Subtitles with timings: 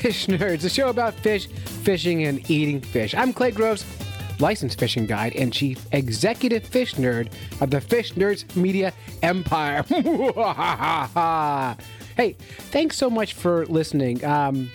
[0.00, 3.14] Fish Nerds, a show about fish, fishing, and eating fish.
[3.14, 3.84] I'm Clay Groves,
[4.40, 7.30] licensed fishing guide and chief executive fish nerd
[7.60, 8.92] of the Fish Nerds Media
[9.22, 9.82] Empire.
[12.16, 12.32] hey,
[12.70, 14.24] thanks so much for listening.
[14.24, 14.70] Um,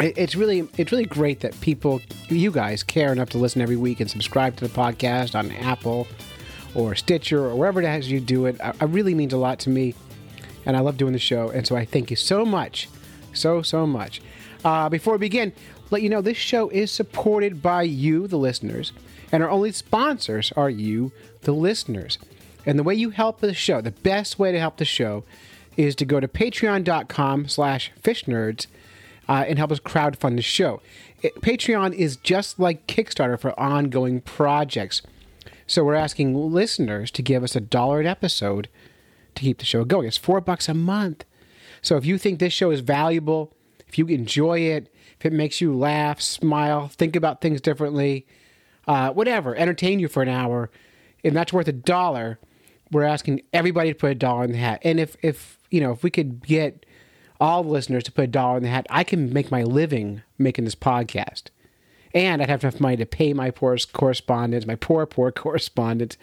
[0.00, 3.76] it- it's really it's really great that people you guys care enough to listen every
[3.76, 6.06] week and subscribe to the podcast on Apple
[6.74, 8.56] or Stitcher or wherever it is you do it.
[8.62, 9.94] It really means a lot to me,
[10.64, 11.50] and I love doing the show.
[11.50, 12.88] And so I thank you so much,
[13.34, 14.20] so so much.
[14.64, 15.52] Uh, before we begin,
[15.90, 18.92] let you know this show is supported by you, the listeners,
[19.30, 21.12] and our only sponsors are you,
[21.42, 22.18] the listeners.
[22.64, 25.24] And the way you help the show, the best way to help the show,
[25.76, 28.66] is to go to patreon.com/slash fish nerds
[29.28, 30.80] uh, and help us crowdfund the show.
[31.22, 35.02] It- Patreon is just like Kickstarter for ongoing projects.
[35.66, 38.68] So we're asking listeners to give us a dollar an episode
[39.34, 40.06] to keep the show going.
[40.06, 41.24] It's four bucks a month.
[41.84, 43.52] So if you think this show is valuable,
[43.86, 48.26] if you enjoy it, if it makes you laugh, smile, think about things differently,
[48.88, 50.70] uh, whatever, entertain you for an hour,
[51.22, 52.38] and that's worth a dollar,
[52.90, 54.80] we're asking everybody to put a dollar in the hat.
[54.82, 56.86] And if, if you know, if we could get
[57.38, 60.22] all the listeners to put a dollar in the hat, I can make my living
[60.38, 61.48] making this podcast.
[62.14, 66.16] And I'd have enough money to pay my poor correspondents, my poor, poor correspondents,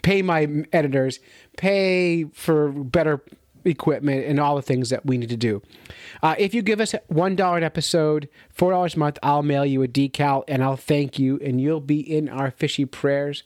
[0.00, 1.20] pay my editors,
[1.58, 3.22] pay for better
[3.64, 5.62] equipment, and all the things that we need to do.
[6.22, 9.88] Uh, if you give us $1 an episode, $4 a month, I'll mail you a
[9.88, 13.42] decal and I'll thank you, and you'll be in our fishy prayers.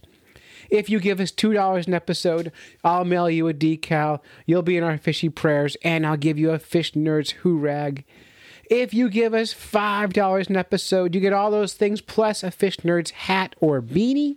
[0.70, 4.20] If you give us $2 an episode, I'll mail you a decal.
[4.47, 8.05] You'll be in our fishy prayers, and I'll give you a Fish Nerds hoo rag.
[8.69, 12.78] If you give us $5 an episode, you get all those things plus a Fish
[12.78, 14.37] Nerds hat or beanie.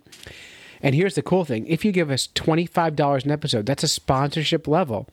[0.82, 4.68] And here's the cool thing if you give us $25 an episode, that's a sponsorship
[4.68, 5.08] level.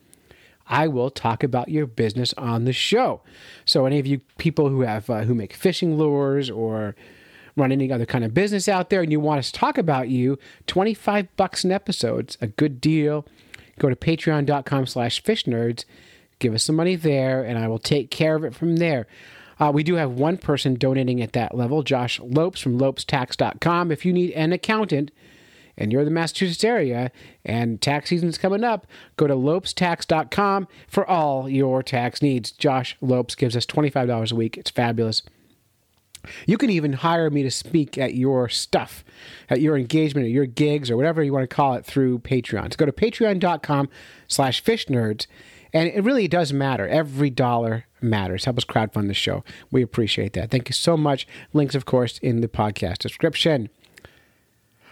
[0.69, 3.21] I will talk about your business on the show.
[3.65, 6.95] So any of you people who have uh, who make fishing lures or
[7.55, 10.09] run any other kind of business out there and you want us to talk about
[10.09, 13.25] you, 25 bucks an episode, a good deal.
[13.79, 15.85] Go to patreon.com slash fish nerds,
[16.39, 19.07] give us some money there, and I will take care of it from there.
[19.59, 23.91] Uh, we do have one person donating at that level, Josh Lopes from lopestax.com.
[23.91, 25.11] If you need an accountant,
[25.77, 27.11] and you're in the Massachusetts area
[27.45, 32.51] and tax season's coming up, go to lopestax.com for all your tax needs.
[32.51, 34.57] Josh Lopes gives us $25 a week.
[34.57, 35.21] It's fabulous.
[36.45, 39.03] You can even hire me to speak at your stuff,
[39.49, 42.73] at your engagement, at your gigs, or whatever you want to call it through Patreon.
[42.73, 43.89] So go to patreon.com
[44.27, 45.27] slash fish nerds.
[45.73, 46.87] And it really does matter.
[46.87, 48.45] Every dollar matters.
[48.45, 49.43] Help us crowdfund the show.
[49.71, 50.49] We appreciate that.
[50.49, 51.27] Thank you so much.
[51.53, 53.69] Links, of course, in the podcast description.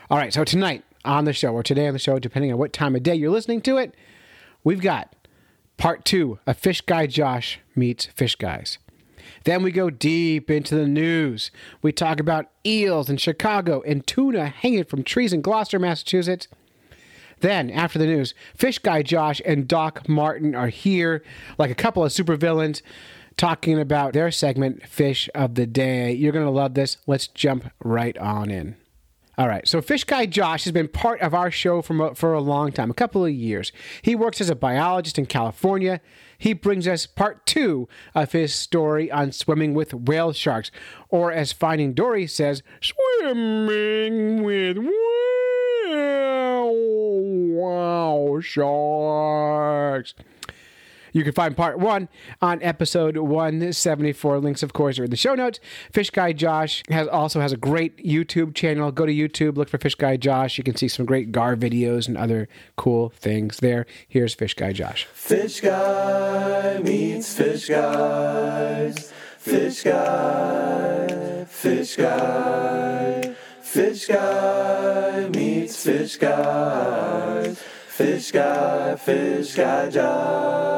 [0.07, 2.71] All right, so tonight on the show, or today on the show, depending on what
[2.71, 3.95] time of day you're listening to it,
[4.63, 5.15] we've got
[5.77, 8.77] part two of Fish Guy Josh meets Fish Guys.
[9.45, 11.49] Then we go deep into the news.
[11.81, 16.47] We talk about eels in Chicago and tuna hanging from trees in Gloucester, Massachusetts.
[17.39, 21.23] Then, after the news, Fish Guy Josh and Doc Martin are here
[21.57, 22.83] like a couple of supervillains
[23.37, 26.13] talking about their segment, Fish of the Day.
[26.13, 26.97] You're going to love this.
[27.07, 28.75] Let's jump right on in.
[29.37, 32.39] All right, so Fish Guy Josh has been part of our show for, for a
[32.39, 33.73] long time, a couple of years.
[34.01, 35.99] He works as a biologist in California.
[36.37, 40.71] He brings us part two of his story on swimming with whale sharks,
[41.09, 44.95] or as Finding Dory says, swimming with whale
[48.39, 50.13] sharks.
[51.15, 52.09] You can find part one
[52.41, 54.39] on episode 174.
[54.39, 55.61] Links, of course, are in the show notes.
[55.89, 58.91] Fish Guy Josh has also has a great YouTube channel.
[58.91, 60.57] Go to YouTube, look for Fish Guy Josh.
[60.57, 63.85] You can see some great gar videos and other cool things there.
[64.09, 65.05] Here's Fish Guy Josh.
[65.05, 69.13] Fish guy meets fish guys.
[69.37, 73.35] Fish guy, fish guy.
[73.61, 77.57] Fish guy meets fish guys.
[77.87, 80.74] Fish guy, fish guy Josh.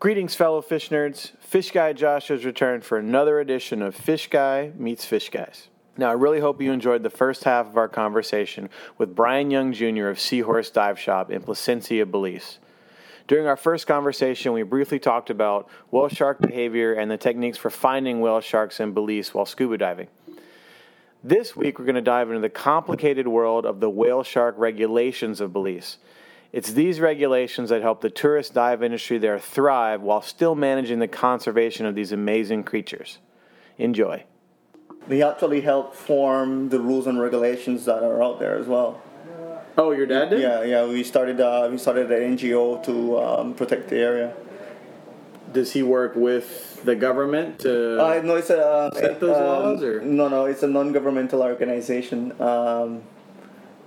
[0.00, 1.36] Greetings, fellow fish nerds.
[1.40, 5.66] Fish Guy Josh has returned for another edition of Fish Guy Meets Fish Guys.
[5.96, 9.72] Now, I really hope you enjoyed the first half of our conversation with Brian Young
[9.72, 10.06] Jr.
[10.06, 12.60] of Seahorse Dive Shop in Placencia, Belize.
[13.26, 17.68] During our first conversation, we briefly talked about whale shark behavior and the techniques for
[17.68, 20.06] finding whale sharks in Belize while scuba diving.
[21.24, 25.40] This week, we're going to dive into the complicated world of the whale shark regulations
[25.40, 25.98] of Belize.
[26.52, 31.08] It's these regulations that help the tourist dive industry there thrive while still managing the
[31.08, 33.18] conservation of these amazing creatures.
[33.76, 34.24] Enjoy.
[35.06, 39.02] We actually help form the rules and regulations that are out there as well.
[39.76, 40.40] Oh, your dad did?
[40.40, 40.86] Yeah, yeah.
[40.86, 44.34] We started uh, we started an NGO to um, protect the area.
[45.52, 48.02] does he work with the government to?
[48.02, 50.00] Uh, no, it's a uh, Set those um, laws, or?
[50.02, 53.02] no, no, it's a non-governmental organization, um,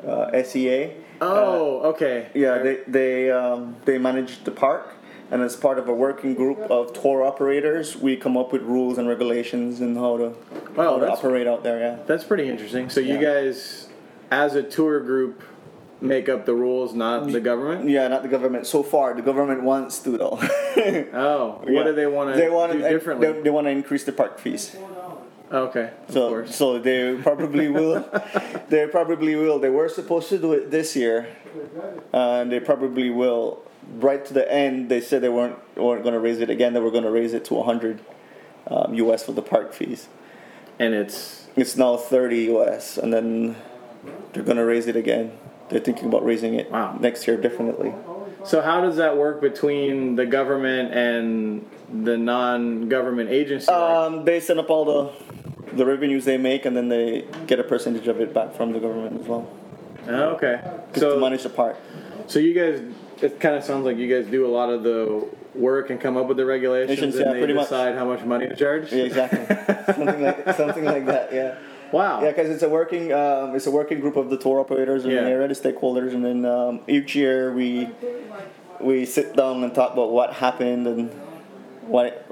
[0.08, 0.92] uh, SEA.
[1.22, 2.30] oh, okay.
[2.34, 4.94] Yeah, they they um, they manage the park,
[5.30, 8.98] and as part of a working group of tour operators, we come up with rules
[8.98, 10.34] and regulations and how to
[10.76, 11.80] how to that's- operate out there.
[11.80, 11.98] Yeah.
[12.08, 12.90] That's pretty interesting.
[12.90, 13.22] So you Yeah.
[13.44, 13.88] guys,
[14.32, 15.44] as a tour group,
[16.02, 17.88] make up the rules, not the government.
[17.88, 18.66] Yeah, not the government.
[18.66, 20.40] So far, the government wants to though.
[21.14, 23.28] Oh, what do they want to They want do differently?
[23.32, 24.76] They, they want to increase the park fees.
[25.52, 26.56] Okay, of So, course.
[26.56, 28.04] so they probably will.
[28.70, 29.60] they probably will.
[29.60, 31.28] They were supposed to do it this year,
[32.14, 33.62] and they probably will.
[33.96, 36.74] Right to the end, they said they weren't weren't going to raise it again.
[36.74, 38.00] They were going to raise it to 100
[38.68, 40.08] um, US for the park fees.
[40.80, 43.56] and it's It's now 30 US, and then
[44.34, 45.32] they're going to raise it again.
[45.70, 46.98] They're thinking about raising it Wow.
[47.00, 47.94] next year, definitely.
[48.44, 51.66] so how does that work between the government and
[52.06, 53.68] the non-government agency?
[53.72, 55.31] Um, they send up all the
[55.74, 58.80] the revenues they make, and then they get a percentage of it back from the
[58.80, 59.48] government as well,
[60.08, 60.60] Oh, okay,
[60.96, 61.78] so the park.
[62.28, 62.82] so you guys,
[63.22, 66.18] it kind of sounds like you guys do a lot of the work and come
[66.18, 67.66] up with the regulations, Regulations, and they pretty much.
[67.66, 68.92] decide how much money to charge.
[68.92, 69.46] Yeah, exactly.
[69.94, 71.34] something like something like that.
[71.34, 71.56] Yeah.
[71.92, 72.22] Wow.
[72.24, 75.12] Yeah, because it's a working um, it's a working group of the tour operators in
[75.12, 75.24] Yeah.
[75.24, 77.90] the area, the stakeholders, and then um, each year we
[78.80, 81.10] we sit down and talk about what happened and
[81.86, 82.26] what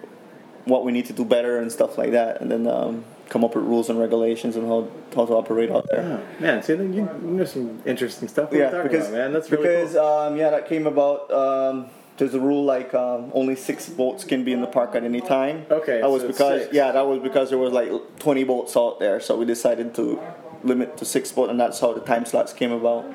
[0.66, 3.56] what we need to do better and stuff like that, and then um, come up
[3.56, 6.22] with rules and regulations and how how to operate out there.
[6.40, 8.50] Yeah, man, see, you, you know some interesting stuff.
[8.52, 10.02] Yeah, are you talking because about, man, that's really because cool.
[10.02, 11.32] um, yeah, that came about.
[11.32, 15.06] Um, there's a rule like um, only six boats can be in the park at
[15.06, 15.66] any time.
[15.72, 16.74] Okay, that was so because six.
[16.74, 17.90] yeah, that was because there was like
[18.20, 20.22] 20 boats out there, so we decided to
[20.64, 23.06] limit to six boats, and that's how the time slots came about.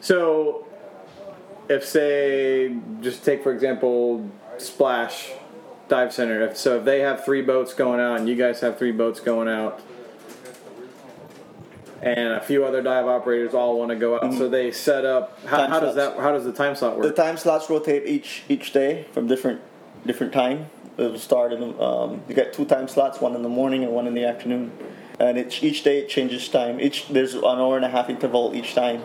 [0.00, 0.66] So,
[1.68, 5.32] if say, just take for example, Splash
[5.88, 6.42] Dive Center.
[6.42, 9.20] If, so if they have three boats going out, and you guys have three boats
[9.20, 9.80] going out,
[12.00, 15.38] and a few other dive operators all want to go out, so they set up.
[15.46, 15.72] How, Mm-hmm.
[15.72, 16.16] How does that?
[16.18, 17.04] How does the time slot work?
[17.04, 19.60] The time slots rotate each each day from different
[20.06, 20.70] different time.
[20.96, 24.06] It'll start in um, you get two time slots, one in the morning and one
[24.06, 24.72] in the afternoon,
[25.18, 26.80] and it, each day it changes time.
[26.80, 29.02] Each there's an hour and a half interval each time,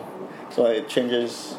[0.50, 1.56] so it changes.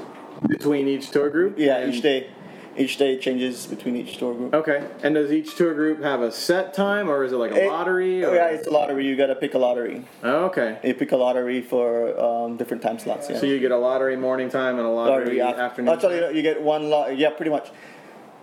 [0.47, 1.57] Between each tour group?
[1.57, 2.29] Yeah, each day,
[2.77, 4.53] each day changes between each tour group.
[4.53, 4.85] Okay.
[5.03, 7.67] And does each tour group have a set time, or is it like a It-
[7.69, 8.23] lottery?
[8.23, 8.33] Or?
[8.35, 9.05] Yeah, it's a lottery.
[9.05, 10.03] You gotta pick a lottery.
[10.23, 10.77] Oh, okay.
[10.83, 13.29] You pick a lottery for um, different time slots.
[13.29, 13.37] Yeah.
[13.39, 15.93] So you get a lottery morning time and a lottery, lottery af- afternoon.
[15.93, 16.35] Actually, time?
[16.35, 17.17] you get one lot.
[17.17, 17.69] Yeah, pretty much.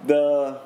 [0.07, 0.59] The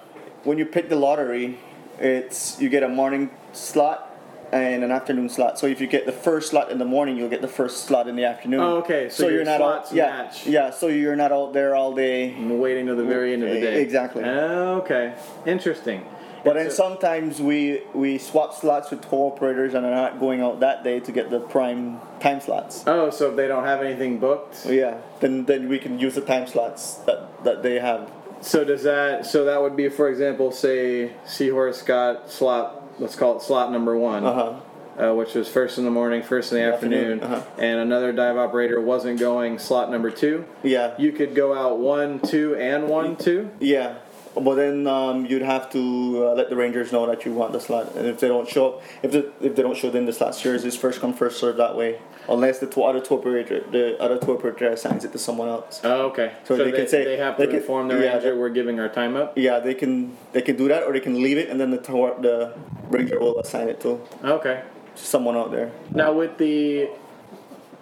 [0.45, 1.59] when you pick the lottery,
[1.99, 4.06] it's you get a morning slot
[4.53, 5.59] and an afternoon slot.
[5.59, 8.09] So if you get the first slot in the morning, you'll get the first slot
[8.09, 8.61] in the afternoon.
[8.61, 9.09] Oh, okay.
[9.09, 9.97] So your you're not slots out.
[9.97, 10.47] Yeah, match.
[10.47, 10.71] yeah.
[10.71, 12.33] So you're not out there all day.
[12.33, 13.83] And waiting to the very end of the day.
[13.83, 14.23] Exactly.
[14.25, 15.15] Oh, okay.
[15.47, 16.05] Interesting.
[16.45, 20.41] But then so- sometimes we we swap slots with tour operators and are not going
[20.41, 22.85] out that day to get the prime time slots.
[22.87, 26.21] Oh, so if they don't have anything booked, Yeah, then then we can use the
[26.21, 28.09] time slots that that they have.
[28.43, 29.27] so does that?
[29.27, 32.83] So that would be, for example, say Seahorse got slot.
[32.99, 34.25] Let's call it slot number one.
[34.25, 34.61] Uh-huh.
[34.99, 37.51] Uh, which was first in the morning, first in the afternoon, afternoon, uh-huh.
[37.59, 40.47] and another dive operator wasn't going slot number two.
[40.63, 40.95] Yeah.
[40.97, 43.51] You could go out one, two, and one, two.
[43.61, 43.97] Yeah,
[44.41, 47.61] but then um, you'd have to uh, let the Rangers know that you want the
[47.61, 50.13] slot, and if they don't show up, if they, if they don't show, then the
[50.13, 50.65] slot's yours.
[50.65, 54.19] It's first come first served that way, unless the two other tour operator the other
[54.19, 55.81] tour operator assigns it to someone else.
[55.85, 56.35] Oh, okay.
[56.45, 58.51] So they can say- they have they to can- inform the yeah, ranger they- we're
[58.51, 59.37] giving our time up.
[59.39, 61.79] Yeah, they can they can do that, or they can leave it, and then the
[61.79, 62.55] tour, the
[62.91, 64.63] Ranger will assign it to Okay.
[64.95, 65.73] someone out there.
[65.93, 66.89] Now with the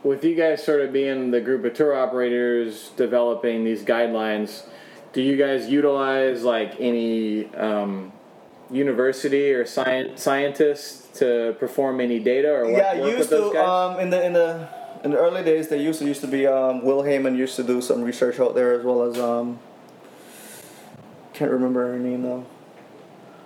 [0.03, 4.63] with you guys sort of being the group of tour operators developing these guidelines,
[5.15, 8.13] do you guys utilize like any um,
[8.71, 14.01] university or science scientists to perform any data or work, yeah, work used to um,
[14.01, 14.69] in the in the
[15.05, 17.63] in the early days, they used to used to be um, Will Heyman used to
[17.63, 19.61] do some research out there as well as um,
[21.33, 22.45] can't remember her name now.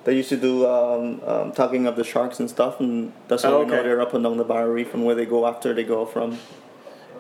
[0.05, 3.57] They used to do um, um, tagging of the sharks and stuff, and that's how
[3.57, 5.75] Oh, we know they're up and down the Barrier Reef and where they go after
[5.75, 6.39] they go from.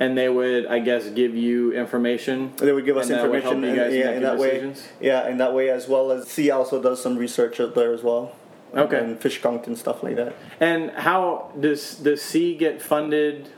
[0.00, 2.52] And they would, I guess, give you information.
[2.57, 4.73] They would give us And that would information, and- yeah, in that way.
[5.00, 8.02] Yeah, in that way as well as SEA also does some research out there as
[8.02, 8.33] well.
[8.76, 8.99] Okay.
[8.99, 10.35] and fish count and stuff like that.
[10.61, 13.49] And how does does SEA get funded?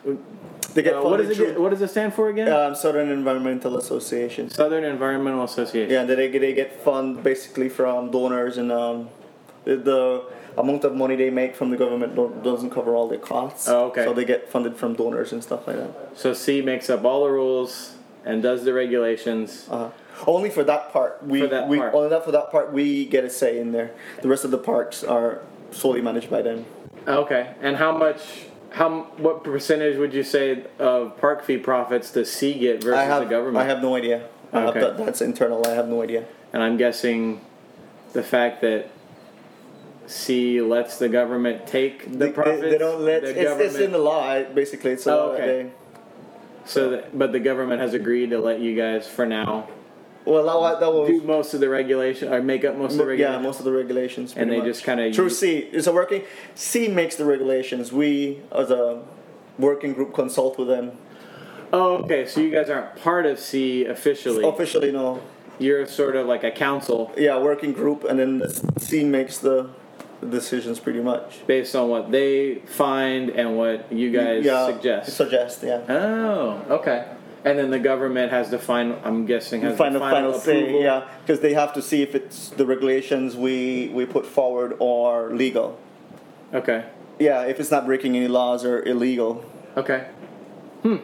[0.72, 2.46] They get Uh, what does it get, what does it stand for again?
[2.48, 4.48] um, Southern Environmental Association.
[4.50, 5.90] Southern Environmental Association.
[5.92, 9.08] Yeah, they they get fund basically from donors and um,
[9.64, 10.22] the
[10.58, 13.68] amount of money they make from the government don't, doesn't cover all their costs.
[13.68, 14.04] Oh, okay.
[14.04, 16.10] So they get funded from donors and stuff like that.
[16.14, 19.66] So SEA makes up all the rules and does the regulations.
[19.70, 19.90] Uh-huh.
[20.26, 21.22] Only for that part.
[21.24, 21.94] We that we part.
[21.94, 23.92] only that for that part we get a say in there.
[24.20, 25.40] The rest of the parks are
[25.70, 26.66] solely managed by them.
[27.08, 28.20] Okay, and how much?
[28.72, 33.22] How what percentage would you say of park fee profits does SEA get versus have
[33.24, 33.56] the government?
[33.56, 34.28] I have no idea.
[34.52, 34.80] Have Okay.
[34.80, 35.66] that, that's internal.
[35.66, 36.24] I have no idea.
[36.52, 37.40] and I'm guessing
[38.12, 38.90] the fact that
[40.10, 42.62] SEA lets the government take the profits.
[42.62, 43.22] They, they don't let.
[43.22, 44.42] the It's, it's in the law.
[44.42, 45.70] Basically, it's a Oh, law okay.
[46.64, 49.68] So, that, but the government has agreed to let you guys for now
[50.24, 51.06] Well, that, that will.
[51.06, 53.72] do most of the regulation or make up most of the yeah, most of the
[53.72, 54.34] regulations.
[54.36, 54.66] And they much.
[54.66, 55.58] just kinda through use- SEA.
[55.72, 56.22] It's a working.
[56.54, 57.92] SEA makes the regulations.
[57.92, 59.02] We, as a
[59.58, 60.92] working group, consult with them.
[61.72, 62.26] Oh, okay.
[62.26, 64.44] So you guys aren't part of SEA officially.
[64.44, 65.22] Officially, no.
[65.58, 68.42] You're sort of like a council Yeah, working group, and then
[68.78, 69.70] SEA makes the
[70.28, 71.46] decisions pretty much.
[71.46, 75.16] based on what they find and what you guys yeah, suggest.
[75.16, 75.82] Suggest, yeah.
[75.88, 77.06] Oh, okay.
[77.44, 79.00] And then the government has the final.
[79.02, 82.14] I'm guessing has final, the final, final say, yeah, because they have to see if
[82.14, 85.78] it's the regulations we we put forward are legal.
[86.52, 86.84] Okay.
[87.18, 89.44] Yeah, if it's not breaking any laws or illegal.
[89.76, 90.08] Okay.
[90.82, 90.96] Hmm.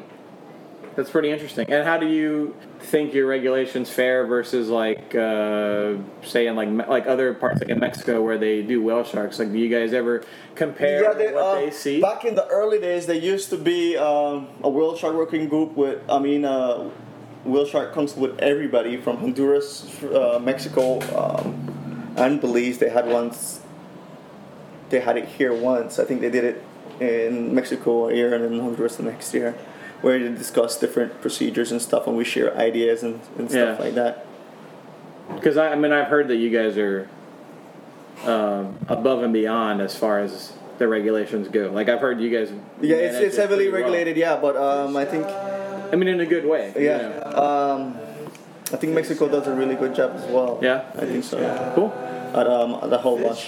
[0.97, 1.71] That's pretty interesting.
[1.71, 7.07] And how do you think your regulations fare versus like, uh, say, in like like
[7.07, 9.39] other parts like in Mexico where they do whale sharks?
[9.39, 10.25] Like, do you guys ever
[10.55, 12.01] compare Yeah, they, what uh, they see?
[12.01, 15.77] Back in the early days, there used to be um, a whale shark working group
[15.77, 16.91] with, I mean, uh,
[17.45, 22.79] whale shark comes with everybody from Honduras, uh, Mexico, um, and Belize.
[22.79, 23.61] They had once.
[24.89, 25.99] They had it here once.
[25.99, 26.65] I think they did it
[27.01, 29.55] in Mexico a year and in Honduras the next year,
[30.03, 33.85] where they discuss different procedures and stuff, and we share ideas and, and stuff Yeah.
[33.85, 34.27] like that.
[35.35, 37.09] Because I, I mean, I've heard that you guys are
[38.25, 41.71] um, above and beyond as far as the regulations go.
[41.73, 42.53] Like I've heard you guys.
[42.81, 43.93] Yeah, it's, it's it heavily pretty well.
[43.93, 44.17] regulated.
[44.17, 46.73] Yeah, but um, I think I mean, in a good way.
[46.77, 47.37] you yeah, know.
[47.37, 47.97] um,
[48.73, 50.59] I think Mexico does a really good job as well.
[50.63, 50.85] Yeah.
[50.95, 51.39] I think so.
[51.75, 51.93] Cool.
[52.39, 53.47] At um, the whole bunch.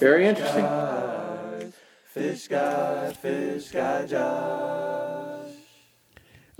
[0.00, 0.64] Very interesting.
[2.14, 5.48] Fish guy, fish guy Josh.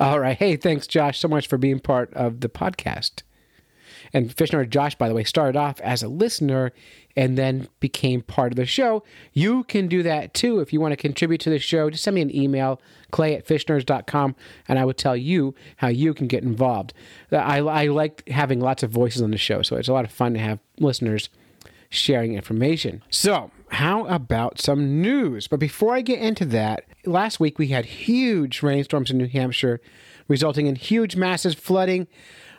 [0.00, 0.36] All right.
[0.36, 3.22] Hey, thanks, Josh, so much for being part of the podcast.
[4.12, 6.72] And Fish Nerd Josh, by the way, started off as a listener
[7.14, 9.04] and then became part of the show.
[9.32, 11.88] You can do that too if you want to contribute to the show.
[11.88, 12.82] Just send me an email,
[13.12, 14.34] clay at fishnerds.com,
[14.66, 16.92] and I will tell you how you can get involved.
[17.30, 20.10] I, I like having lots of voices on the show, so it's a lot of
[20.10, 21.28] fun to have listeners
[21.90, 23.02] sharing information.
[23.08, 25.48] So, how about some news?
[25.48, 29.80] But before I get into that, last week we had huge rainstorms in New Hampshire,
[30.28, 32.06] resulting in huge, massive flooding.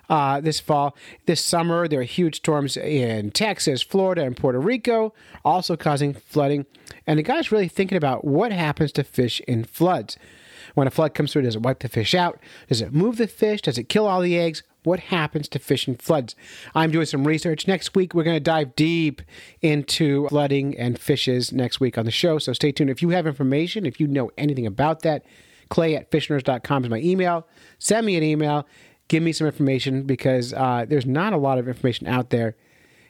[0.07, 0.95] Uh, this fall,
[1.25, 6.65] this summer, there are huge storms in Texas, Florida, and Puerto Rico, also causing flooding.
[7.07, 10.17] And the guy's really thinking about what happens to fish in floods.
[10.75, 12.39] When a flood comes through, does it wipe the fish out?
[12.67, 13.61] Does it move the fish?
[13.61, 14.61] Does it kill all the eggs?
[14.85, 16.35] What happens to fish in floods?
[16.73, 17.67] I'm doing some research.
[17.67, 19.21] Next week, we're going to dive deep
[19.61, 22.37] into flooding and fishes next week on the show.
[22.37, 22.89] So stay tuned.
[22.89, 25.25] If you have information, if you know anything about that,
[25.69, 27.47] clay at fishnerds.com is my email.
[27.79, 28.67] Send me an email.
[29.07, 32.55] Give me some information because uh, there's not a lot of information out there.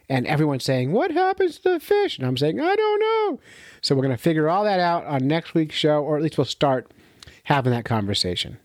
[0.08, 2.18] And everyone's saying, What happens to the fish?
[2.18, 3.40] And I'm saying, I don't know.
[3.80, 6.38] So we're going to figure all that out on next week's show, or at least
[6.38, 6.90] we'll start
[7.44, 8.58] having that conversation.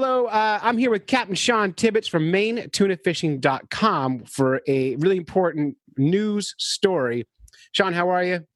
[0.00, 6.54] Hello, uh, I'm here with Captain Sean Tibbetts from MaineTunaFishing.com for a really important news
[6.56, 7.26] story.
[7.72, 8.46] Sean, how are you?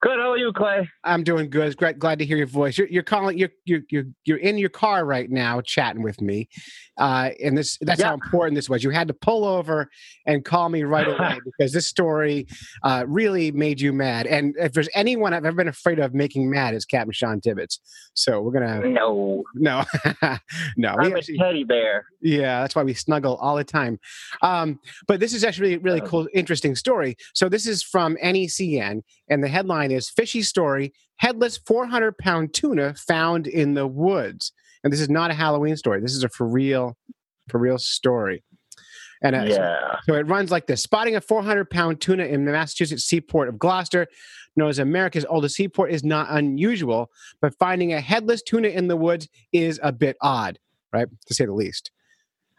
[0.00, 0.18] Good.
[0.18, 0.88] How are you, Clay?
[1.04, 1.76] I'm doing good.
[1.76, 1.98] Great.
[1.98, 2.78] Glad to hear your voice.
[2.78, 3.36] You're, you're calling.
[3.36, 6.48] You're, you're you're you're in your car right now, chatting with me,
[7.00, 8.84] uh, and this that's how important this was.
[8.84, 9.90] You had to pull over
[10.26, 12.46] and call me right away because this story
[12.84, 14.26] uh, really made you mad.
[14.28, 17.80] And if there's anyone I've ever been afraid of making mad, is Captain Sean Tibbetts.
[18.14, 19.84] So we're gonna No, no,
[20.76, 20.94] no.
[20.98, 22.04] we I'm a actually- teddy bear.
[22.20, 23.98] yeah, that's why we snuggle all the time.
[24.42, 24.78] Um,
[25.08, 26.06] but this is actually a really Oh.
[26.06, 27.16] cool, interesting story.
[27.34, 32.94] So this is from NECN, and the headline is "Fishy Story: Headless 400 Pound Tuna
[33.08, 34.52] Found in the Woods."
[34.84, 36.00] And this is not a Halloween story.
[36.00, 36.96] This is a for real,
[37.48, 38.42] for real story.
[39.22, 39.96] And uh, so- Yeah.
[40.04, 43.58] so it runs like this Spotting a 400 pound tuna in the Massachusetts seaport of
[43.58, 44.06] Gloucester,
[44.56, 47.10] known as America's oldest seaport, is not unusual,
[47.40, 50.58] but finding a headless tuna in the woods is a bit odd,
[50.92, 51.06] right?
[51.26, 51.90] To say the least.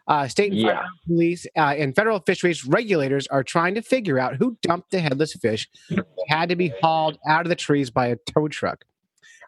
[0.08, 0.82] Uh, state and Yeah.
[1.06, 5.32] police uh, and federal fisheries regulators are trying to figure out who dumped the headless
[5.34, 8.84] fish that had to be hauled out of the trees by a tow truck.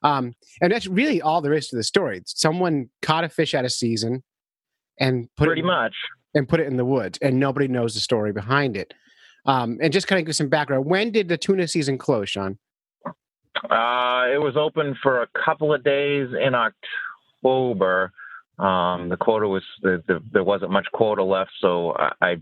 [0.04, 2.22] Um, and that's really all there is to the story.
[2.26, 4.22] Someone caught a fish out of season
[5.00, 5.94] and put Pretty it much.
[6.34, 8.94] and put it in the woods, and nobody knows the story behind it.
[9.46, 10.84] Um, and just kind of give some background.
[10.86, 12.58] When did the tuna season close, Sean?
[13.06, 18.12] Uh, it was open for a couple of days in October.
[18.58, 22.36] Um, the quota was the, the, there wasn't much quota left, so I, I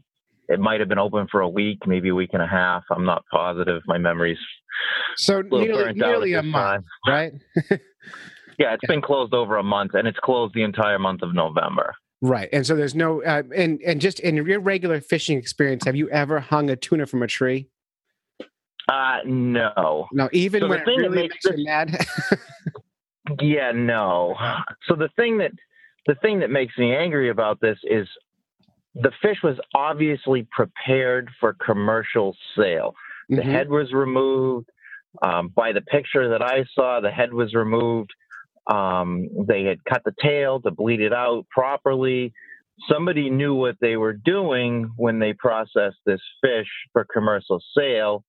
[0.52, 2.85] it might have been open for a week, maybe a week and a half.
[2.90, 3.82] I'm not positive.
[3.87, 4.38] My memory's
[5.16, 7.32] So a nearly, nearly a month, time.
[7.71, 7.80] right?
[8.59, 11.94] Yeah, it's been closed over a month, and it's closed the entire month of November.
[12.21, 12.50] Right.
[12.52, 16.09] And so there's no uh, and and just in your regular fishing experience, have you
[16.11, 17.68] ever hung a tuna from a tree?
[18.88, 20.06] Uh, no.
[20.12, 22.06] No, even So when it really makes makes you mad.
[23.40, 24.37] Yeah, no.
[24.87, 25.52] So the thing that
[26.06, 28.06] the thing that makes me angry about this is
[28.94, 32.94] the fish was obviously prepared for commercial sale.
[33.28, 33.44] The Mhm.
[33.44, 34.68] head was removed.
[35.22, 38.11] Um, by the picture that I saw, the head was removed.
[38.66, 42.32] Um, they had cut the tail to bleed it out properly.
[42.88, 48.25] Somebody knew what they were doing when they processed this fish for commercial sale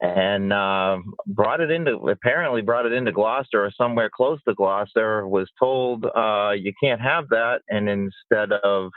[0.00, 5.26] and uh, brought it into apparently brought it into Gloucester or somewhere close to Gloucester.
[5.26, 8.90] Was told uh, you can't have that, and instead of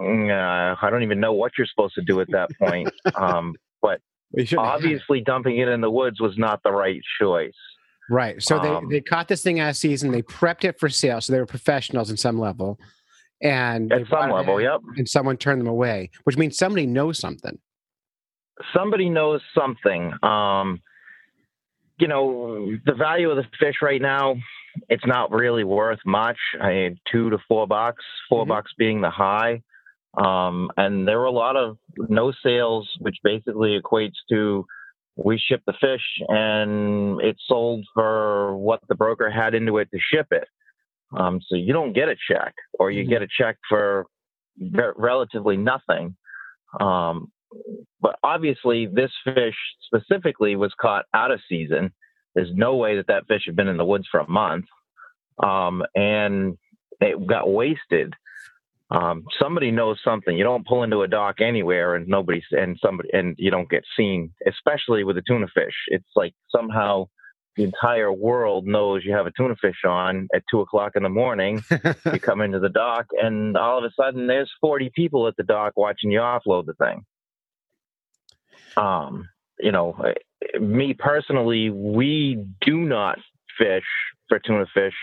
[0.00, 2.88] uh, I don't even know what you're supposed to do at that point.
[3.16, 3.54] um,
[4.36, 7.54] have obviously, dumping it in the woods was not the right choice.
[8.10, 8.40] Right.
[8.42, 10.10] So Um, they, they caught this thing as season.
[10.12, 11.20] They prepped it for sale.
[11.20, 12.78] So they were professionals in some level.
[13.42, 14.80] And At some level, in, yep.
[14.96, 17.58] And someone turned them away, which means somebody knows something.
[18.74, 20.12] somebody knows something.
[20.22, 20.80] Um,
[21.98, 24.36] you know, the value of the fish right now,
[24.88, 26.38] it's not really worth much.
[26.60, 28.48] I mean, two to four bucks, 4 Mhm.
[28.48, 29.62] bucks being the high.
[30.16, 31.76] Um, and there were a lot of
[32.08, 34.64] no sales, which basically equates to
[35.16, 39.98] we ship the fish and it's sold for what the broker had into it to
[39.98, 40.46] ship it.
[41.16, 43.08] Um, so you don't get a check, or you Mhm.
[43.08, 44.06] get a check for
[44.58, 46.16] ve- relatively nothing.
[46.80, 47.30] Um,
[48.00, 51.92] but obviously, this fish specifically was caught out of season.
[52.34, 54.66] There's no way that that fish had been in the woods for a month,
[55.42, 56.58] um, and
[57.00, 58.14] it got wasted.
[58.90, 60.36] Um, somebody knows something.
[60.36, 63.82] You don't pull into a dock anywhere, and nobody and somebody and you don't get
[63.96, 65.74] seen, especially with a tuna fish.
[65.88, 67.06] It's like somehow
[67.56, 71.08] the entire world knows you have a tuna fish on at two o'clock in the
[71.08, 71.64] morning.
[72.12, 75.42] you come into the dock, and all of a sudden, there's 40 people at the
[75.42, 77.04] dock watching you offload the thing.
[78.76, 83.18] Um, you know, eh, me personally, we do not
[83.58, 83.84] fish
[84.28, 84.94] for tuna fish,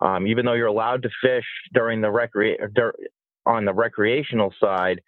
[0.00, 2.56] um, even though you're allowed to fish during the recre-
[3.46, 5.00] on the recreational side.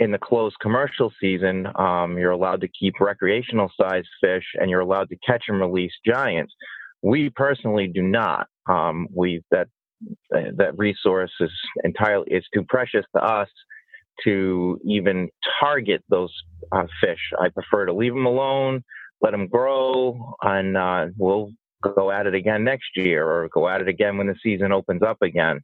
[0.00, 4.80] In the closed commercial season, um, you're allowed to keep recreational sized fish, and you're
[4.80, 6.52] allowed to catch and release giants.
[7.02, 8.48] We personally do not.
[8.68, 9.68] Um, we that
[10.30, 11.50] that resource is
[11.84, 13.48] entirely it's too precious to us
[14.24, 15.28] to even
[15.60, 16.32] target those
[16.72, 17.20] uh, fish.
[17.40, 18.82] I prefer to leave them alone,
[19.20, 21.52] let them grow, and uh, we'll
[21.82, 25.02] go at it again next year or go at it again when the season opens
[25.02, 25.60] up again.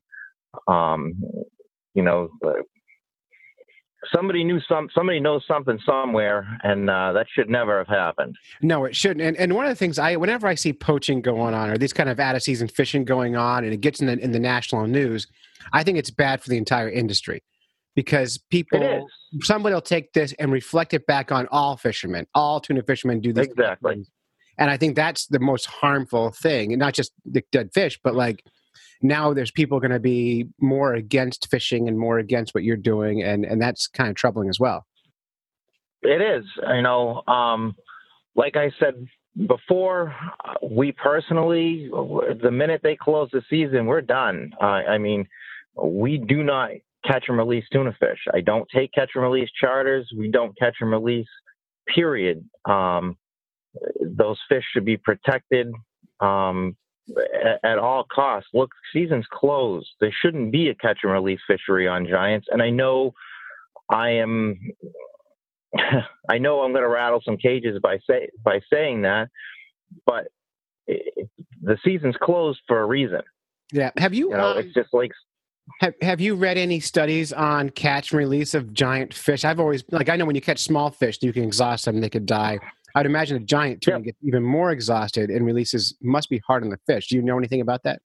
[0.67, 1.15] Um,
[1.95, 2.29] you know,
[4.15, 8.37] somebody knew some, somebody knows something somewhere, and uh, that should never have happened.
[8.63, 9.21] No, it shouldn't.
[9.21, 11.93] And, and one of the things I, whenever I see poaching going on or these
[11.93, 14.41] kind of out of season fishing going on, and it gets in the in the
[14.41, 15.27] national news,
[15.73, 17.43] I think it's bad for the entire industry
[17.95, 19.09] because people,
[19.41, 22.27] somebody will take this and reflect it back on all fishermen.
[22.35, 24.07] All tuna fishermen do this Exactly.
[24.59, 28.15] And I think that's the most harmful thing, and not just the dead fish, but
[28.15, 28.45] like
[29.01, 33.23] now there's people going to be more against fishing and more against what you're doing,
[33.23, 34.87] and and that's kind of troubling as well.
[36.03, 36.45] It is,
[36.75, 37.75] you know, um,
[38.37, 39.07] like I said
[39.47, 40.15] before,
[40.63, 44.53] we personally, the minute they close the season, we're done.
[44.61, 45.27] Uh, I mean,
[45.81, 46.71] we do not
[47.05, 48.19] catch and release tuna fish.
[48.35, 50.09] I don't take catch and release charters.
[50.17, 51.29] We don't catch and release,
[51.95, 52.45] period.
[52.65, 53.17] Um,
[54.01, 55.73] those fish should be protected
[56.21, 56.77] um,
[57.45, 58.51] at, at all costs.
[58.53, 59.89] Look, season's closed.
[60.01, 62.49] There shouldn't be a catch and release fishery on giants.
[62.51, 63.15] And I know
[63.91, 64.59] I am
[66.29, 69.29] I know I'm going to rattle some cages by say by saying that,
[70.07, 70.29] but
[70.87, 71.29] it,
[71.63, 73.21] the season's closed for a reason.
[73.73, 73.91] Yeah.
[73.99, 75.13] Have you, You know, um, it's just like
[75.81, 79.45] have, have you read any studies on catch and release of giant fish?
[79.45, 82.09] I've always like I know when you catch small fish, you can exhaust them; they
[82.09, 82.59] could die.
[82.95, 84.05] I'd imagine a giant tuna Yep.
[84.05, 87.09] gets even more exhausted and releases must be hard on the fish.
[87.09, 88.01] Do you know anything about that?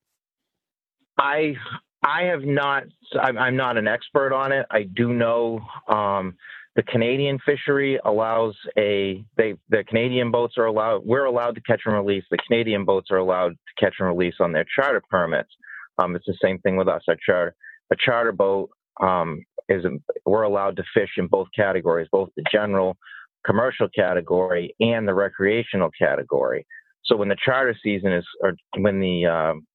[1.17, 1.55] I
[2.03, 2.83] I have not.
[3.19, 4.65] I'm, I'm not an expert on it.
[4.69, 6.35] I do know um,
[6.75, 9.23] the Canadian fishery allows a.
[9.37, 11.05] They the Canadian boats are allowed.
[11.05, 12.25] We're allowed to catch and release.
[12.29, 15.49] The Canadian boats are allowed to catch and release on their charter permits.
[15.97, 17.03] Um, it's the same thing with us.
[17.07, 17.55] Our charter
[17.91, 19.85] a charter boat um, is
[20.25, 22.97] we're allowed to fish in both categories, both the general
[23.45, 26.65] commercial category and the recreational category.
[27.05, 29.67] So when the charter season is, or when the um,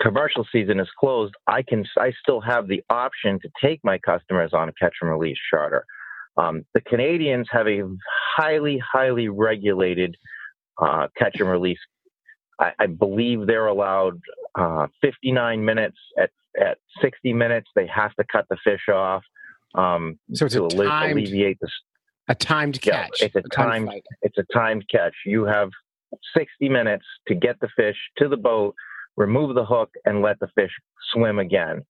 [0.00, 4.52] commercial season is closed, I can I still have the option to take my customers
[4.52, 5.84] on a catch and release charter.
[6.36, 7.82] Um, the Canadians have a
[8.36, 10.16] highly highly regulated
[10.80, 11.78] uh, catch and release.
[12.60, 14.20] I, I believe they're allowed
[14.54, 15.96] uh, 59 minutes.
[16.18, 19.22] At at 60 minutes, they have to cut the fish off
[19.74, 21.68] um, So to a alle- timed, alleviate the
[22.28, 23.22] a timed Yeah, catch.
[23.22, 25.14] it's a timed timed- it's a timed catch.
[25.24, 25.70] You have
[26.36, 28.74] 60 minutes to get the fish to the boat,
[29.16, 30.70] remove the hook, and let the fish
[31.12, 31.84] swim again.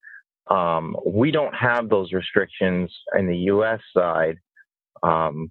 [0.48, 3.80] Um, we don't have those restrictions in the U.S.
[3.96, 4.36] side
[5.02, 5.50] um,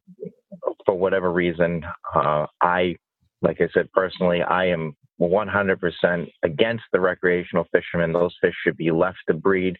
[0.85, 1.83] for whatever reason.
[2.15, 2.95] Uh, I,
[3.41, 8.13] like I said personally, I am 100% against the recreational fishermen.
[8.13, 9.75] Those fish should be left to breed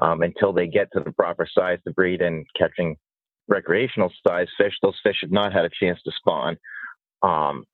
[0.00, 2.96] um, until they get to the proper size to breed and catching
[3.48, 6.56] recreational size fish, those fish have not had a chance to spawn.
[7.22, 7.64] Um,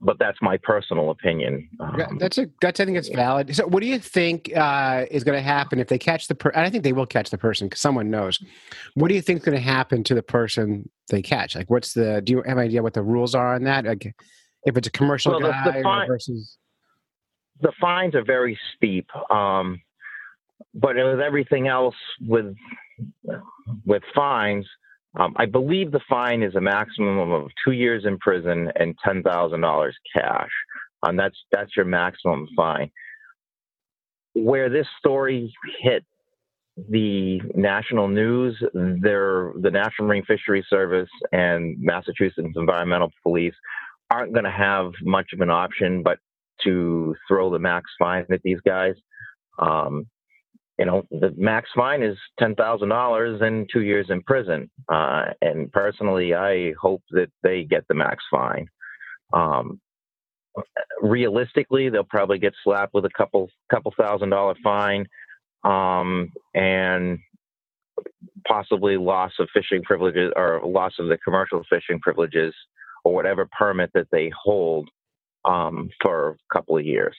[0.00, 1.66] but that's my personal opinion.
[1.80, 3.54] Um, That's a that's I think it's valid.
[3.56, 6.34] So, what do you think uh, is going to happen if they catch the?
[6.34, 8.38] Per- I think they will catch the person because someone knows.
[8.94, 11.54] What do you think is going to happen to the person they catch?
[11.54, 12.20] Like, what's the?
[12.22, 13.86] Do you have an idea what the rules are on that?
[13.86, 14.14] Like,
[14.64, 16.58] if it's a commercial Well, the- the guy fine- versus
[17.62, 19.06] the fines are very steep.
[19.30, 19.80] Um,
[20.74, 22.54] but with everything else, with
[23.86, 24.66] with fines,
[25.16, 29.22] um, I believe the fine is a maximum of two years in prison and ten
[29.22, 30.50] thousand dollars cash.
[31.02, 32.90] Um, that's that's your maximum fine.
[34.34, 36.04] Where this story hit
[36.90, 43.54] the national news, there the National Marine Fisheries Service and Massachusetts Environmental Police
[44.10, 46.18] aren't going to have much of an option but
[46.64, 48.94] to throw the max fine at these guys.
[49.60, 50.06] Um,
[50.78, 54.70] you know, the max fine is ten thousand dollars and two years in prison.
[54.88, 58.66] Uh, and personally, I hope that they get the max fine.
[59.32, 59.80] Um,
[61.00, 65.06] realistically, they'll probably get slapped with a couple couple thousand dollar fine,
[65.62, 67.18] um, and
[68.46, 72.54] possibly loss of fishing privileges or loss of the commercial fishing privileges
[73.04, 74.88] or whatever permit that they hold
[75.44, 77.16] um, for a couple of years.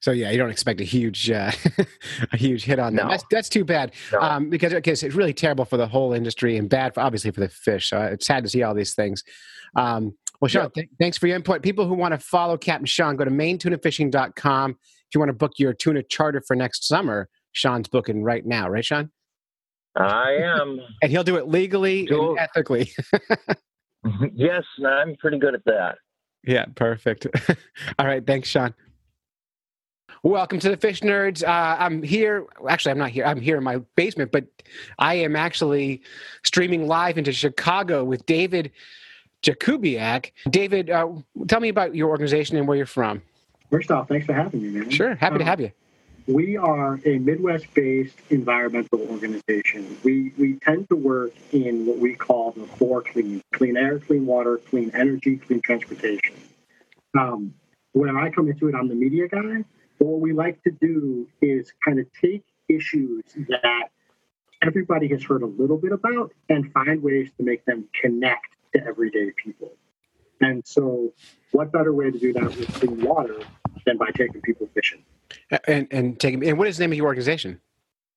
[0.00, 1.52] So yeah, you don't expect a huge uh,
[2.32, 3.06] a huge hit on them.
[3.06, 3.10] No.
[3.10, 4.20] That's that's too bad No.
[4.20, 7.48] um, because it's really terrible for the whole industry and bad for obviously for the
[7.48, 7.88] fish.
[7.90, 9.22] So it's sad to see all these things.
[9.76, 11.62] Um, well, Sean, th- thanks for your input.
[11.62, 14.70] People who want to follow Captain Sean, go to maintunafishing.com.
[14.70, 18.68] If you want to book your tuna charter for next summer, Sean's booking right now,
[18.70, 19.10] right, Sean?
[19.96, 20.80] I am.
[21.02, 22.90] And he'll do it legally and ethically.
[24.34, 25.96] yes, I'm pretty good at that.
[26.46, 27.26] yeah, perfect.
[27.98, 28.72] all right, thanks, Sean.
[30.22, 31.42] Welcome to the Fish Nerds.
[31.42, 32.46] Uh, I'm here.
[32.68, 33.24] Actually, I'm not here.
[33.24, 34.44] I'm here in my basement, but
[34.98, 36.02] I am actually
[36.42, 38.70] streaming live into Chicago with David
[39.42, 40.32] Jakubiak.
[40.50, 41.08] David, uh,
[41.48, 43.22] tell me about your organization and where you're from.
[43.70, 44.90] First off, thanks for having me, man.
[44.90, 45.70] Sure, happy to Um, have you.
[46.26, 49.96] We are a Midwest-based environmental organization.
[50.04, 54.26] We we tend to work in what we call the four clean: clean air, clean
[54.26, 56.34] water, clean energy, clean transportation.
[57.18, 57.54] Um,
[57.92, 59.64] when I come into it, I'm the media guy.
[60.00, 63.90] What we like to do is kind of take issues that
[64.62, 68.82] everybody has heard a little bit about and find ways to make them connect to
[68.82, 69.72] everyday people.
[70.40, 71.12] And so,
[71.52, 73.40] what better way to do that with clean water
[73.84, 75.04] than by taking people fishing?
[75.66, 77.60] And and take and what is the name of your organization?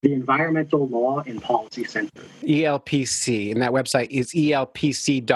[0.03, 2.23] The Environmental Law and Policy Center.
[2.43, 5.33] ELPC, and that website is elpc.org.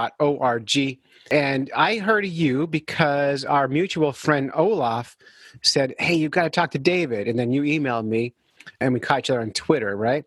[1.30, 5.18] And I heard of you because our mutual friend Olaf
[5.64, 8.34] said, "Hey, you've got to talk to David," and then you emailed me,
[8.80, 10.26] and we caught each other on Twitter, right?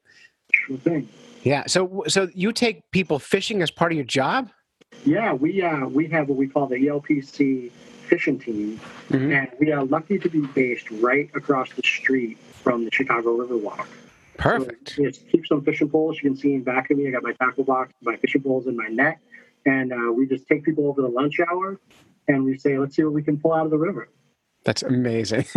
[0.52, 1.08] Sure thing.
[1.42, 1.64] Yeah.
[1.66, 4.50] So so you take people fishing as part of your job?
[5.04, 7.70] Yeah, we uh, we have what we call the ELPC
[8.08, 9.32] fishing team, Mhm.
[9.32, 13.86] and we are lucky to be based right across the street from the Chicago Riverwalk.
[14.36, 14.90] Perfect.
[14.96, 16.16] So just keep some fishing poles.
[16.22, 18.66] You can see in back of me, I got my tackle box, my fishing poles,
[18.66, 19.18] and my net.
[19.66, 21.78] And uh, we just take people over the lunch hour,
[22.26, 24.08] and we say, "Let's see what we can pull out of the river."
[24.64, 25.46] That's amazing.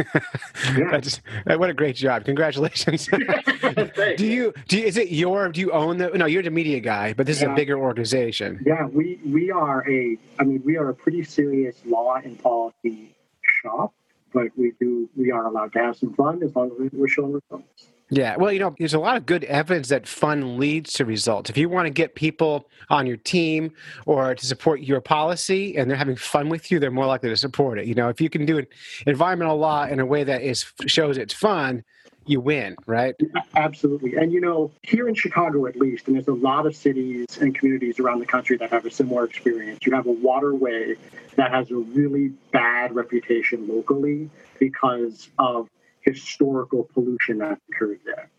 [0.78, 0.92] Yeah.
[0.92, 2.26] That's what a great job.
[2.26, 3.08] Congratulations.
[4.18, 6.80] do you do you, is it your do you own the no, you're the media
[6.80, 8.64] guy, but this is a bigger organization.
[8.66, 10.18] Yeah, we we are a.
[10.40, 13.14] I mean, we are a pretty serious law and policy
[13.62, 13.94] shop,
[14.34, 17.34] but we do we are allowed to have some fun as long as we're showing
[17.34, 17.88] results.
[18.16, 21.50] Yeah, well, you know, there's a lot of good evidence that fun leads to results.
[21.50, 23.74] If you want to get people on your team
[24.06, 27.38] or to support your policy and they're having fun with you, they're more likely to
[27.38, 27.88] support it.
[27.88, 28.68] You know, if you can do an
[29.08, 31.84] environmental law in a way that is shows it's fun,
[32.26, 33.16] you win, right?
[33.56, 34.16] Absolutely.
[34.16, 37.56] And you know, here in Chicago at least, and there's a lot of cities and
[37.56, 39.80] communities around the country that have a similar experience.
[39.86, 40.96] You have a waterway
[41.36, 45.68] that has a really bad reputation locally because of
[46.04, 48.30] historical pollution that occurred there.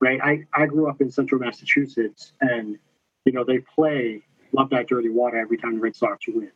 [0.00, 0.20] Right?
[0.22, 2.78] I, I grew up in central Massachusetts and
[3.24, 6.50] you know, they play Love That Dirty Water every time the Red Sox win.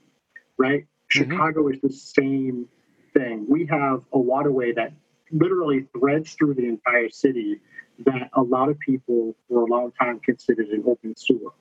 [0.57, 0.83] Right?
[0.83, 1.31] Mm-hmm.
[1.31, 2.69] Chicago is the same
[3.13, 3.47] thing.
[3.49, 4.93] We have a waterway that
[5.31, 7.61] literally threads through the entire city
[8.07, 11.53] that a lot of people for a long time considered an open sewer.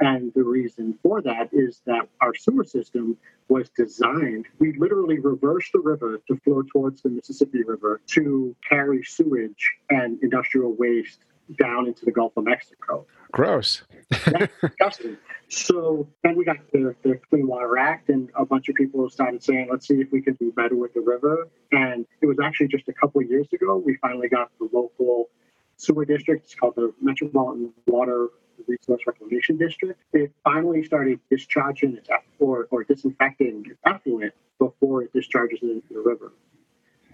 [0.00, 3.16] And the reason for that is that our sewer system
[3.48, 9.02] was designed, we literally reversed the river to flow towards the Mississippi River to carry
[9.04, 11.20] sewage and industrial waste
[11.58, 13.06] down into the Gulf of Mexico.
[13.32, 13.82] Gross.
[14.26, 15.16] That's disgusting.
[15.48, 19.42] So then we got the, the Clean Water Act, and a bunch of people started
[19.42, 21.48] saying, let's see if we can do better with the river.
[21.70, 25.28] And it was actually just a couple of years ago, we finally got the local
[25.76, 26.46] sewer district.
[26.46, 28.28] It's called the Metropolitan Water
[28.66, 29.98] Resource Reclamation District.
[30.12, 35.94] It finally started discharging its or, or disinfecting its effluent before it discharges it into
[35.94, 36.32] the river.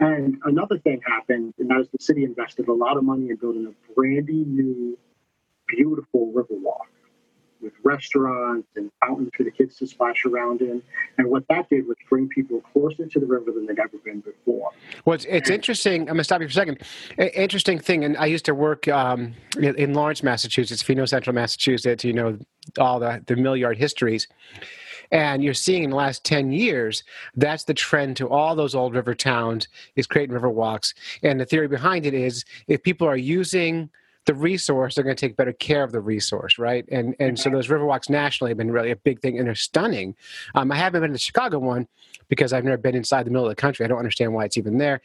[0.01, 3.37] And another thing happened, and that is the city invested a lot of money in
[3.37, 4.99] building a brandy new,
[5.69, 6.89] beautiful river walk
[7.61, 10.83] with restaurants and fountains for the kids to splash around in.
[11.17, 11.62] And what that
[12.35, 14.71] people closer to the river than they'd ever been before.
[15.05, 16.03] Well, it's, it's interesting.
[16.03, 16.83] I'm going to stop you for a second.
[17.19, 20.83] I- interesting thing, and I used to work um, in in Lawrence, Massachusetts.
[20.83, 22.39] If you know Central Massachusetts, you know
[22.79, 24.29] all the, the mill yard histories.
[25.11, 27.05] And you're seeing in the last 10 years,
[27.37, 30.95] that's the trend to all those old river towns is creating river walks.
[31.23, 33.91] And the theory behind it is if people are using
[34.27, 36.85] the resource, they're going to take better care of the resource, right?
[36.91, 39.55] And and so those river walks nationally have been really a big thing, and they're
[39.55, 40.15] stunning.
[40.55, 41.89] Um, I haven't been to the Chicago one
[42.29, 43.85] because I've never been inside the middle of the country.
[43.85, 45.01] I don't understand why it's even there.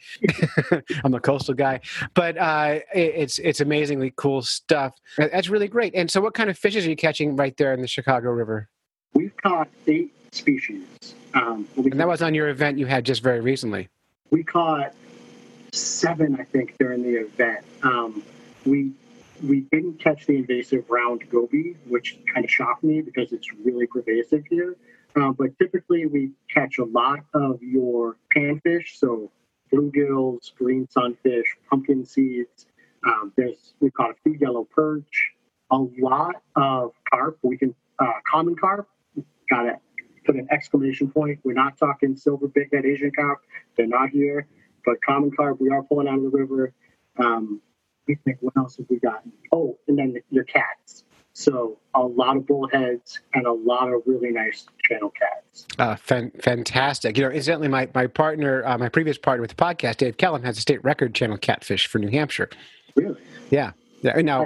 [1.04, 1.80] I'm a coastal guy,
[2.14, 4.94] but uh, it, it's it's amazingly cool stuff.
[5.16, 5.94] That's really great.
[5.94, 8.68] And so, what kind of fishes are you catching right there in the Chicago River?
[9.14, 10.84] We've caught eight species.
[11.34, 13.88] Um, And that was on your event you had just very recently.
[14.30, 14.94] we caught
[15.72, 17.64] seven, I think, during the event.
[17.82, 18.22] Um,
[18.64, 18.92] we
[19.42, 23.86] we didn't catch the invasive round goby, which kind of shocked me because it's really
[23.86, 24.76] pervasive here.
[25.16, 29.30] Um, but typically, we catch a lot of your panfish, so
[29.72, 32.66] bluegills, green sunfish, pumpkin seeds.
[33.06, 35.32] Um, there's we caught a few yellow perch,
[35.70, 37.38] a lot of carp.
[37.42, 38.88] We can uh, common carp.
[39.50, 39.76] Got to
[40.26, 41.40] put an exclamation point.
[41.42, 43.40] We're not talking silver bighead Asian carp.
[43.76, 44.46] They're not here.
[44.84, 46.72] But common carp, we are pulling out of the river.
[47.18, 47.60] Um,
[48.08, 49.32] we think, what else have we gotten?
[49.52, 51.04] Oh, and then your cats.
[51.34, 55.66] So a lot of bullheads and a lot of really nice channel cats.
[55.78, 57.16] Uh, fan, fantastic.
[57.16, 60.42] You know, incidentally, my, my partner, uh, my previous partner with the podcast, Dave Kellum,
[60.42, 62.50] has a state record channel catfish for New Hampshire.
[62.96, 63.20] Really?
[63.50, 63.70] Yeah.
[64.02, 64.20] yeah.
[64.20, 64.44] Now,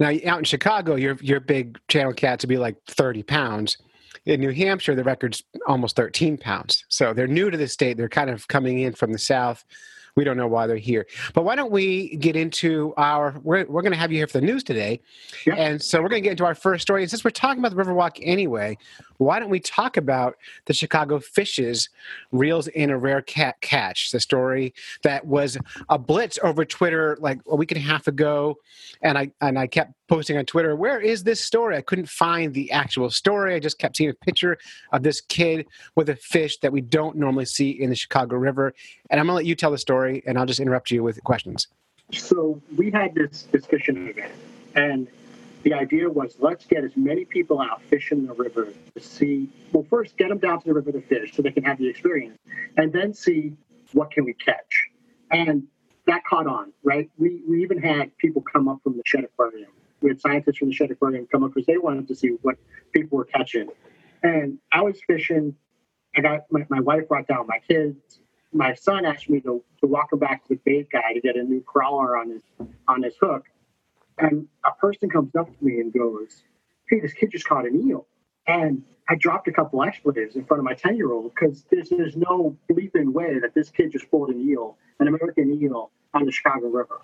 [0.00, 0.20] Nice.
[0.24, 3.76] now out in Chicago, your your big channel cats would be like 30 pounds.
[4.26, 6.84] In New Hampshire, the record's almost 13 pounds.
[6.88, 7.96] So they're new to the state.
[7.96, 9.64] They're kind of coming in from the south.
[10.18, 11.06] We don't know why they're here.
[11.32, 14.40] But why don't we get into our, we're, we're going to have you here for
[14.40, 15.00] the news today.
[15.46, 15.54] Yeah.
[15.54, 17.02] And so we're going to get into our first story.
[17.02, 18.76] And since we're talking about the Riverwalk anyway,
[19.18, 21.88] why don't we talk about the Chicago Fishes
[22.32, 24.10] reels in a rare cat catch?
[24.10, 25.56] The story that was
[25.88, 28.56] a blitz over Twitter like a week and a half ago.
[29.02, 31.76] And I, and I kept posting on Twitter, where is this story?
[31.76, 33.54] I couldn't find the actual story.
[33.54, 34.58] I just kept seeing a picture
[34.92, 38.74] of this kid with a fish that we don't normally see in the Chicago River.
[39.10, 41.22] And I'm going to let you tell the story, and I'll just interrupt you with
[41.24, 41.68] questions.
[42.12, 44.32] So we had this discussion event,
[44.74, 45.06] and
[45.62, 49.48] the idea was let's get as many people out fishing the river to see.
[49.72, 51.86] Well, first get them down to the river to fish so they can have the
[51.86, 52.38] experience,
[52.78, 53.52] and then see
[53.92, 54.88] what can we catch.
[55.30, 55.66] And
[56.06, 57.10] that caught on, right?
[57.18, 59.70] We we even had people come up from the Shedd Aquarium.
[60.00, 62.56] We had scientists from the Shedd Aquarium come up because they wanted to see what
[62.92, 63.68] people were catching.
[64.22, 65.54] And I was fishing.
[66.16, 68.20] I got my, my wife brought down my kids.
[68.52, 71.36] My son asked me to, to walk him back to the bait guy to get
[71.36, 72.42] a new crawler on his
[72.86, 73.44] on his hook.
[74.18, 76.42] And a person comes up to me and goes,
[76.88, 78.06] Hey, this kid just caught an eel.
[78.46, 81.90] And I dropped a couple expletives in front of my 10 year old because there's,
[81.90, 86.24] there's no bleeping way that this kid just pulled an eel, an American eel, on
[86.24, 87.00] the Chicago River.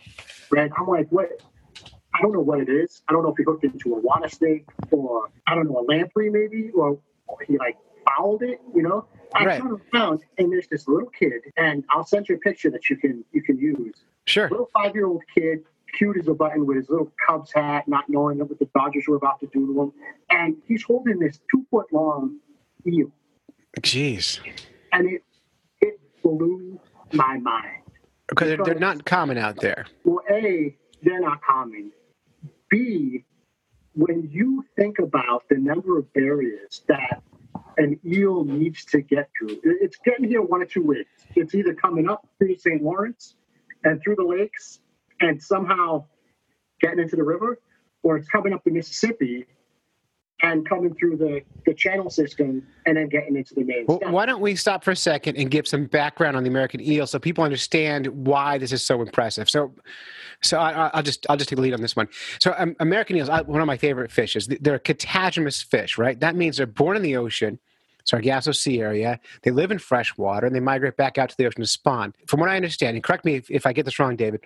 [0.51, 0.71] Right?
[0.77, 1.43] I'm like, what?
[2.15, 3.03] I don't know what it is.
[3.09, 5.85] I don't know if he hooked into a water snake or, I don't know, a
[5.91, 9.07] lamprey maybe, or, or he like fouled it, you know?
[9.35, 9.61] I Right.
[9.61, 12.97] turned around and there's this little kid, and I'll send you a picture that you
[12.97, 14.49] can you can use Sure.
[14.49, 18.05] little five year old kid, cute as a button with his little Cubs hat, not
[18.09, 19.93] knowing what the Dodgers were about to do to him.
[20.31, 22.39] And he's holding this two foot long
[22.87, 23.11] eel.
[23.81, 24.39] Jeez.
[24.93, 25.23] And it
[25.81, 26.79] it blew
[27.13, 27.83] my mind.
[28.29, 29.87] Because they're not common out there.
[30.05, 31.91] Well, A, they're not common.
[32.75, 33.25] B,
[33.95, 37.23] when you think about the number of barriers that
[37.79, 41.07] an eel needs to get through, it- it's getting here one of two ways.
[41.37, 42.83] It's either coming up through St.
[42.83, 43.37] Lawrence
[43.85, 44.81] and through the lakes
[45.21, 46.07] and somehow
[46.81, 47.59] getting into the river,
[48.03, 49.47] or it's coming up the Mississippi
[50.45, 54.13] and coming through the, the channel system and then getting into the main Well, stem.
[54.13, 57.07] why don't we stop for a second and give some background on the American eel
[57.07, 59.49] so people understand why this is so impressive?
[59.49, 59.73] So,
[60.43, 62.09] so I, I- I'll just I'll just take a lead on this one.
[62.41, 64.47] So, um, American eels, I, one of my favorite fishes.
[64.47, 66.19] They're a catadromous fish, right?
[66.21, 67.59] That means they're born in the ocean,
[68.05, 69.19] Sargasso Sea area.
[69.43, 72.13] They live in fresh water and they migrate back out to the ocean to spawn.
[72.27, 74.43] From what I understand, and correct me if, if I get this wrong, David,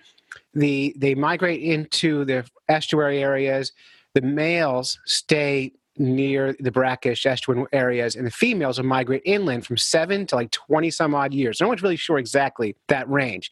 [0.53, 3.73] the they migrate into the estuary areas.
[4.15, 9.77] The males stay near the brackish estuarine areas, and the females will migrate inland from
[9.77, 11.59] seven to like 20 some odd years.
[11.61, 13.51] No one's really sure exactly that range.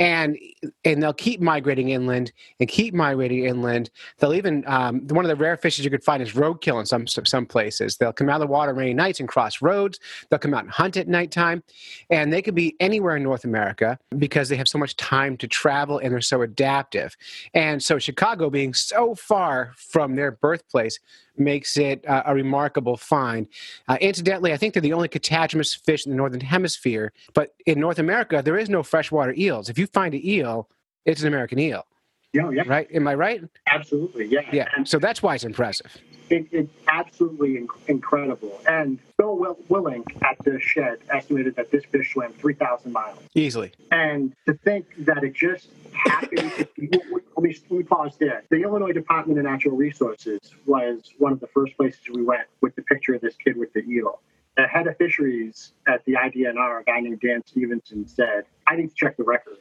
[0.00, 0.38] And
[0.84, 2.30] and they'll keep migrating inland
[2.60, 3.90] and keep migrating inland.
[4.18, 7.08] They'll even um, one of the rare fishes you could find is roadkill in some
[7.08, 7.96] some places.
[7.96, 9.98] They'll come out of the water rainy nights and cross roads.
[10.30, 11.64] They'll come out and hunt at nighttime,
[12.10, 15.48] and they could be anywhere in North America because they have so much time to
[15.48, 17.16] travel and they're so adaptive.
[17.52, 21.00] And so Chicago being so far from their birthplace
[21.38, 23.46] makes it uh, a remarkable find.
[23.88, 27.12] Uh, incidentally, I think they're the only catadromous fish in the northern hemisphere.
[27.34, 29.68] But in North America, there is no freshwater eels.
[29.68, 30.68] If you find an eel,
[31.04, 31.86] it's an American eel,
[32.32, 32.88] yeah, yeah, right?
[32.92, 33.42] Am I right?
[33.66, 34.26] absolutely.
[34.26, 34.40] Yeah.
[34.52, 34.68] Yeah.
[34.76, 35.96] And So that's why it's impressive.
[36.28, 38.60] it, it's absolutely inc- incredible.
[38.68, 43.18] And Bill Will- Willink at the Shedd estimated that this fish swam 3,000 miles.
[43.34, 43.72] Easily.
[43.90, 45.68] And to think that it just
[46.08, 46.88] happened, to be-
[47.36, 48.42] let me, let me pause there.
[48.50, 52.74] The Illinois Department of Natural Resources was one of the first places we went with
[52.74, 54.20] the picture of this kid with the eel.
[54.56, 58.88] The head of fisheries at the IDNR, a guy named Dan Stevenson, said, I need
[58.88, 59.58] to check the record.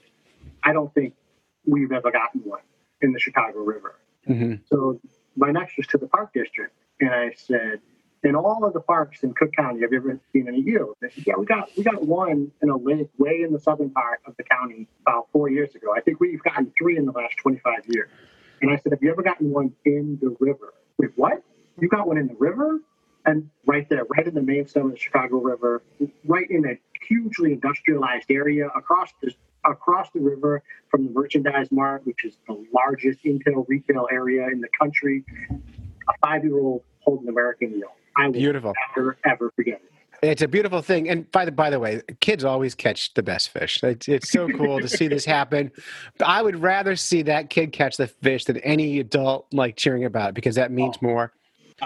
[0.64, 1.14] I don't think
[1.66, 2.62] we've ever gotten one
[3.02, 3.96] in the Chicago River.
[4.26, 5.00] hmm So
[5.36, 7.80] my next was to the park district, and I said,
[8.24, 10.96] in all of the parks in Cook County, have you ever seen any eels?
[11.26, 14.36] Yeah, we got we got one in a lake way in the southern part of
[14.38, 15.94] the county about four years ago.
[15.96, 18.10] I think we've gotten three in the last 25 years.
[18.62, 20.74] And I said, have you ever gotten one in the river?
[20.98, 21.44] Wait, what?
[21.80, 22.80] You got one in the river?
[23.26, 25.84] And right there, right in the main stem of the Chicago River,
[26.26, 29.34] right in a hugely industrialized area across the
[29.66, 34.62] across the river from the Merchandise Mart, which is the largest intel retail area in
[34.62, 35.26] the country.
[36.10, 37.92] A five-year-old holding American eel.
[38.18, 38.74] I will Beautiful.
[38.96, 39.92] never ever forget it.
[40.24, 41.08] It's a beautiful thing.
[41.10, 43.84] And by the by the way, kids always catch the best fish.
[43.84, 45.72] It's, it's so cool to see this happen.
[46.26, 50.30] I would rather see that kid catch the fish than any adult like cheering about
[50.30, 51.34] it because that means more.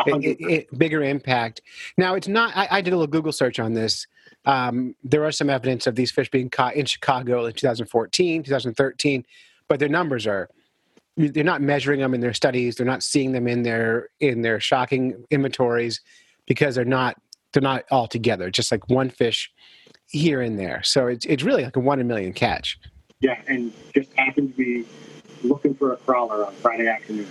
[0.05, 1.59] It, it, it- bigger impact.
[1.97, 2.55] Now, it's not.
[2.55, 4.07] I, I did a little Google search on this.
[4.45, 9.25] Um, there are some evidence of these fish being caught in Chicago in 2014, 2013,
[9.67, 10.49] but their numbers are.
[11.17, 12.77] They're not measuring them in their studies.
[12.77, 15.99] They're not seeing them in their in their shocking inventories
[16.47, 17.17] because they're not
[17.53, 18.49] they're not all together.
[18.49, 19.51] Just like one fish
[20.07, 20.81] here and there.
[20.83, 22.79] So it's it's really like a one in a million catch.
[23.19, 24.85] Yeah, and just happened to be
[25.43, 27.27] looking for a crawler on Friday afternoon.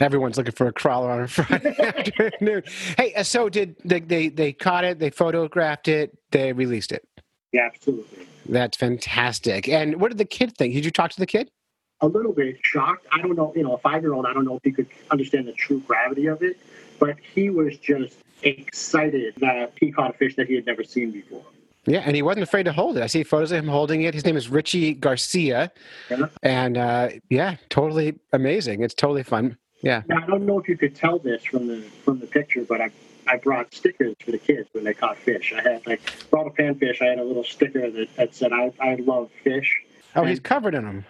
[0.00, 2.62] Everyone's looking for a crawler on a Friday afternoon.
[2.96, 4.98] Hey, uh, so did they, they they caught it?
[4.98, 6.16] They photographed it.
[6.30, 7.06] They released it.
[7.52, 8.26] Yeah, absolutely.
[8.46, 9.68] That's fantastic.
[9.68, 10.74] And what did the kid think?
[10.74, 11.50] Did you talk to the kid?
[12.04, 13.06] A little bit shocked.
[13.10, 14.86] I don't know, you know, a five year old, I don't know if he could
[15.10, 16.58] understand the true gravity of it,
[16.98, 21.10] but he was just excited that he caught a fish that he had never seen
[21.10, 21.42] before.
[21.86, 23.02] Yeah, and he wasn't afraid to hold it.
[23.02, 24.14] I see photos of him holding it.
[24.14, 25.70] His name is Richie Garcia,
[26.10, 26.26] Yeah.
[26.42, 28.82] and uh, yeah, totally amazing.
[28.82, 29.56] It's totally fun.
[29.82, 32.64] Yeah, Now, I don't know if you could tell this from the from the picture,
[32.64, 32.90] but I
[33.26, 35.52] I brought stickers for the kids when they caught fish.
[35.54, 37.02] I had like brought a panfish.
[37.02, 39.82] I had a little sticker that, that said I, I love fish.
[40.16, 41.04] Oh, he's covered in them.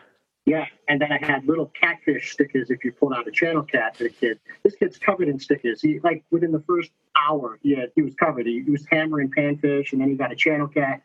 [0.46, 2.70] Yeah, and then I had little catfish stickers.
[2.70, 5.80] If you pulled out a channel cat for the kid, this kid's covered in stickers.
[5.80, 8.46] He like within the first hour, he he was covered.
[8.46, 11.00] He, he was hammering panfish, and then he got a channel cat.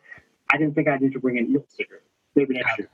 [0.53, 2.01] I didn't think I'd need to bring an eel sticker.
[2.35, 2.89] Maybe next year.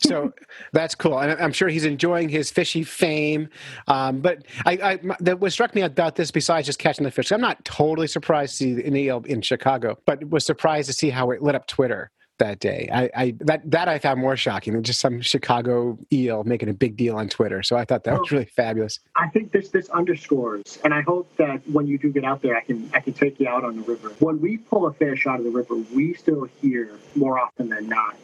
[0.00, 0.32] So
[0.72, 3.48] that's cool, and I'm sure he's enjoying his fishy fame.
[3.86, 7.30] Um, but I, I, that what struck me about this, besides just catching the fish,
[7.30, 11.10] I'm not totally surprised to see an eel in Chicago, but was surprised to see
[11.10, 12.10] how it lit up Twitter
[12.40, 12.88] that day.
[12.92, 16.74] I, I that that I found more shocking than just some Chicago eel making a
[16.74, 17.62] big deal on Twitter.
[17.62, 18.18] So I thought that oh.
[18.18, 18.98] was really fabulous.
[19.16, 22.56] I think this this underscores, and I hope that when you do get out there,
[22.56, 24.08] I can I can take you out on the river.
[24.18, 27.88] When we pull a fish out of the river, we still hear more often than
[27.88, 28.16] not.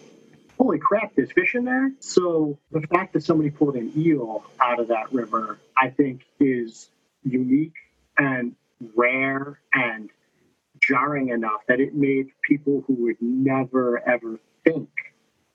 [0.59, 1.15] Holy crap!
[1.15, 1.93] There's fish in there.
[2.01, 6.91] So the fact that somebody pulled an eel out of that river, I think, is
[7.23, 7.75] unique
[8.19, 8.57] and
[8.95, 10.11] rare and
[10.89, 14.89] jarring enough that it made people who would never ever think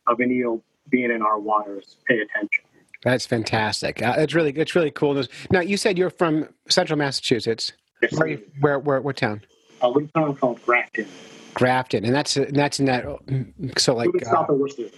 [0.08, 2.64] of an eel being in our waters pay attention.
[3.04, 4.02] That's fantastic.
[4.02, 5.22] Uh, it's really it's really cool.
[5.52, 7.74] Now you said you're from Central Massachusetts.
[8.02, 9.42] Yes, Where, you- where, where what town?
[9.84, 11.08] a little town called Grafton,
[11.56, 13.04] Grafton, and that's and that's in that.
[13.78, 14.90] So like uh, south of Worcester.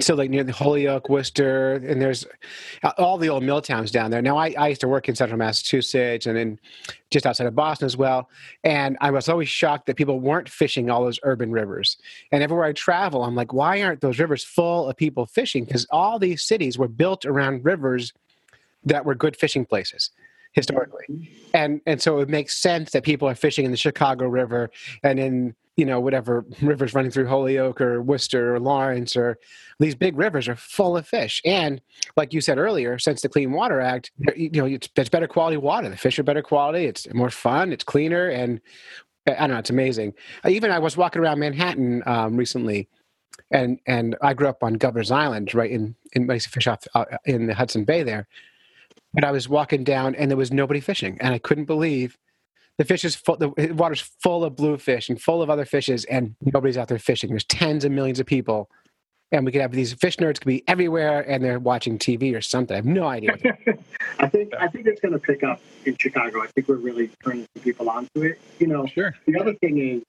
[0.00, 2.26] So like near the Holyoke, Worcester, and there's
[2.82, 4.22] uh, all the old mill towns down there.
[4.22, 6.58] Now I, I used to work in central Massachusetts and then
[7.10, 8.28] just outside of Boston as well.
[8.64, 11.96] And I was always shocked that people weren't fishing all those urban rivers.
[12.32, 15.64] And everywhere I travel, I'm like, why aren't those rivers full of people fishing?
[15.64, 18.12] Because all these cities were built around rivers
[18.84, 20.10] that were good fishing places
[20.52, 21.30] historically.
[21.52, 24.70] And and so it makes sense that people are fishing in the Chicago River
[25.02, 29.38] and in you know whatever rivers running through Holyoke or Worcester or Lawrence or
[29.78, 31.42] these big rivers are full of fish.
[31.44, 31.80] And
[32.16, 35.56] like you said earlier, since the Clean Water Act, you know it's, it's better quality
[35.56, 35.88] water.
[35.88, 36.86] The fish are better quality.
[36.86, 37.72] It's more fun.
[37.72, 38.60] It's cleaner, and
[39.26, 39.58] I don't know.
[39.58, 40.14] It's amazing.
[40.48, 42.88] Even I was walking around Manhattan um, recently,
[43.50, 47.04] and and I grew up on Governor's Island, right in in I fish off uh,
[47.24, 48.26] in the Hudson Bay there.
[49.12, 52.18] But I was walking down, and there was nobody fishing, and I couldn't believe
[52.78, 53.36] the fish is full.
[53.36, 57.30] The water's full of bluefish and full of other fishes, and nobody's out there fishing.
[57.30, 58.68] There's tens of millions of people,
[59.32, 62.40] and we could have these fish nerds could be everywhere, and they're watching TV or
[62.40, 62.74] something.
[62.74, 63.32] I have no idea.
[64.18, 66.42] I think I think it's going to pick up in Chicago.
[66.42, 68.38] I think we're really turning some people onto it.
[68.58, 69.14] You know, Sure.
[69.26, 70.02] the other thing is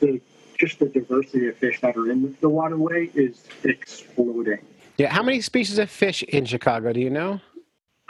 [0.00, 0.20] the
[0.58, 4.58] just the diversity of fish that are in the waterway is exploding.
[4.96, 5.12] yeah.
[5.12, 6.92] How many species of fish in Chicago?
[6.92, 7.40] Do you know?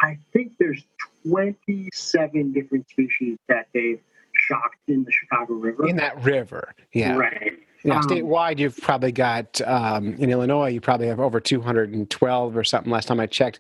[0.01, 0.83] I think there's
[1.29, 4.01] 27 different species that they've
[4.35, 5.87] shocked in the Chicago River.
[5.87, 6.75] In that river.
[6.93, 7.17] Yeah.
[7.17, 7.53] Right.
[7.85, 12.63] Yeah, Um, statewide, you've probably got um, in Illinois, you probably have over 212 or
[12.63, 12.93] something.
[12.93, 13.59] Last time I checked,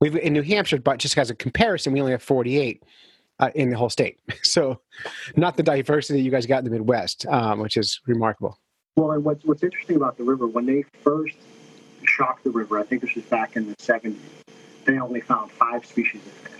[0.00, 2.82] we've in New Hampshire, but just as a comparison, we only have 48
[3.38, 4.18] uh, in the whole state.
[4.42, 4.80] So,
[5.36, 8.58] not the diversity that you guys got in the Midwest, um, which is remarkable.
[8.96, 11.36] Well, and what's what's interesting about the river when they first
[12.04, 14.16] shocked the river, I think this was back in the 70s.
[14.84, 16.59] They only found five species of fish,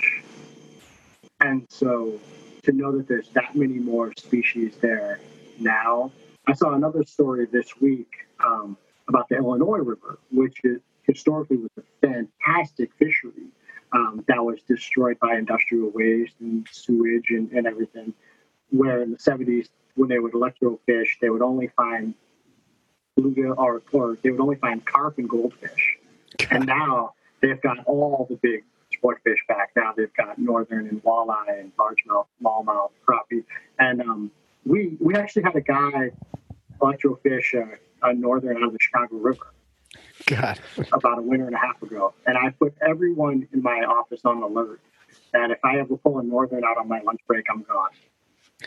[1.41, 2.19] and so
[2.63, 5.21] to know that there's that many more species there
[5.59, 6.13] now.
[6.47, 8.11] I saw another story this week
[8.45, 8.77] um,
[9.09, 13.49] about the Illinois River, which is, historically was a fantastic fishery
[13.93, 18.15] um, that was destroyed by industrial waste and sewage and, and everything.
[18.71, 22.15] Where in the 70s, when they would electrofish, they would only find
[23.19, 25.99] bluegill or, or they would only find carp and goldfish.
[26.51, 28.65] And now they've got all the big
[29.25, 29.71] fish back.
[29.77, 33.45] Now they've got northern and walleye and largemouth, smallmouth, crappie.
[33.79, 34.31] And um,
[34.65, 36.11] we we actually had a guy
[36.81, 39.53] electrofish a, a northern out of the Chicago River
[40.27, 40.59] God,
[40.93, 42.15] about a winter and a half ago.
[42.27, 44.81] And I put everyone in my office on alert
[45.33, 47.91] that if I ever pull a northern out on my lunch break, I'm gone.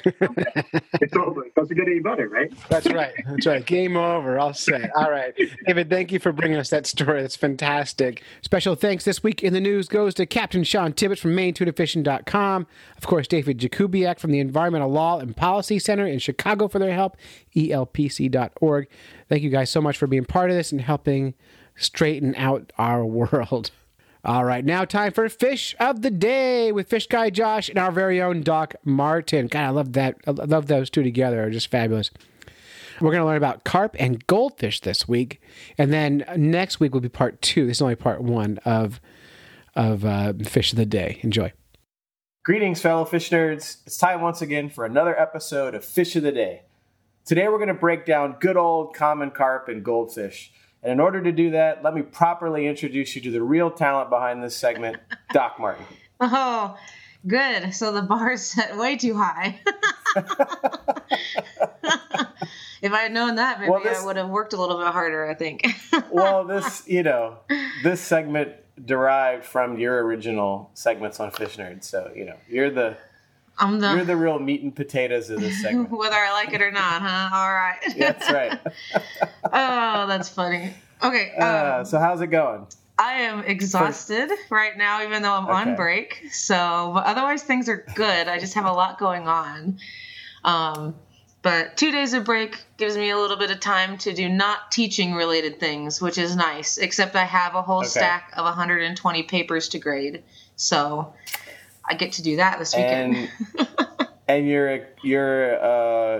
[0.06, 1.46] It's over.
[1.46, 2.52] It doesn't get any better, right?
[2.70, 3.14] that's right.
[3.26, 3.66] That's right.
[3.66, 4.40] Game over.
[4.40, 4.92] All set.
[4.96, 5.34] All right,
[5.66, 5.90] David.
[5.90, 7.22] Thank you for bringing us that story.
[7.22, 8.24] That's fantastic.
[8.42, 12.68] Special thanks this week in the news goes to Captain Sean Tibbetts from MaineTunaFishing.com.
[12.98, 16.94] Of course, David Jakubiak from the Environmental Law and Policy Center in Chicago for their
[16.94, 17.18] help.
[17.56, 18.88] ELPC.org.
[19.30, 21.34] Thank you guys so much for being part of this and helping
[21.76, 23.72] straighten out our world.
[24.26, 27.92] All right, now time for fish of the day with fish guy Josh and our
[27.92, 29.48] very own Doc Martin.
[29.48, 30.16] God, I love that.
[30.26, 31.36] I love those two together.
[31.36, 32.10] They're just fabulous.
[33.02, 35.42] We're going to learn about carp and goldfish this week,
[35.78, 37.68] and then next week will be part two.
[37.68, 39.02] This is only part one of
[39.76, 41.20] of uh, fish of the day.
[41.22, 41.52] Enjoy.
[42.46, 43.86] Greetings, fellow fish nerds.
[43.86, 46.62] It's time once again for another episode of Fish of the Day.
[47.26, 50.54] Today we're going to break down good old common carp and goldfish.
[50.84, 54.10] And in order to do that, let me properly introduce you to the real talent
[54.10, 54.98] behind this segment,
[55.34, 55.86] Doc Martin.
[56.20, 56.78] Oh,
[57.26, 57.74] good.
[57.74, 59.62] So the bar's set way too high.
[62.82, 64.88] if I had known that, maybe Well, this- I would have worked a little bit
[64.88, 65.66] harder, I think.
[66.12, 67.40] Well, this, you know,
[67.82, 68.52] this segment
[68.86, 71.86] derived from your original segments on Fish Nerds.
[71.86, 72.98] So, you know, you're the
[73.60, 75.90] I'm the, you're the real meat and potatoes of this segment.
[75.98, 77.30] whether I like it or not, huh?
[77.34, 77.80] All right.
[77.98, 78.60] That's right.
[79.54, 80.74] oh, that's funny.
[81.04, 81.32] Okay.
[81.38, 82.66] Um, Uh, so how's it going?
[82.98, 85.54] I am exhausted right now, even though I'm Okay.
[85.72, 86.24] on break.
[86.32, 88.28] So, but otherwise, things are good.
[88.28, 89.80] I just have a lot going on.
[90.44, 90.96] Um,
[91.42, 94.72] but two days of break gives me a little bit of time to do not
[94.72, 96.78] teaching related things, which is nice.
[96.78, 97.88] Except I have a whole Okay.
[97.90, 100.24] stack of 120 papers to grade,
[100.56, 101.14] so
[101.86, 103.30] I get to do that this weekend.
[103.58, 103.68] And
[104.28, 106.20] and your your uh,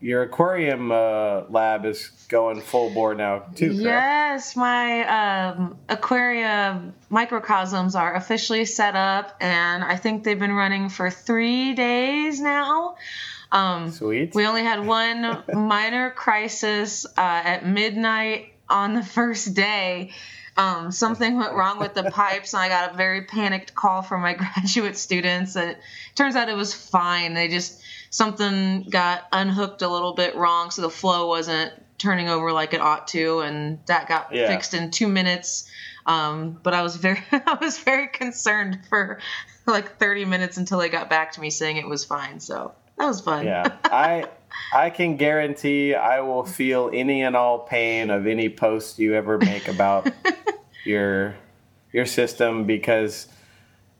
[0.00, 3.68] your aquarium uh, lab is going full bore now too.
[3.68, 3.82] Correct?
[3.82, 10.88] Yes, my um, aquarium microcosms are officially set up, and I think they've been running
[10.88, 12.96] for three days now.
[13.50, 14.34] Um, Sweet.
[14.34, 20.10] we only had one minor crisis uh, at midnight on the first day.
[20.56, 24.22] Um, something went wrong with the pipes, and I got a very panicked call from
[24.22, 25.56] my graduate students.
[25.56, 25.78] And it
[26.14, 27.34] turns out it was fine.
[27.34, 32.52] They just something got unhooked a little bit wrong, so the flow wasn't turning over
[32.52, 34.48] like it ought to, and that got Yeah.
[34.48, 35.68] fixed in two minutes.
[36.06, 39.20] Um, but I was very, I was very concerned for
[39.66, 42.40] like 30 minutes until they got back to me saying it was fine.
[42.40, 43.46] So that was fun.
[43.46, 44.26] Yeah, I
[44.72, 49.38] I can guarantee I will feel any and all pain of any post you ever
[49.38, 50.10] make about
[50.84, 51.36] your
[51.92, 53.28] your system because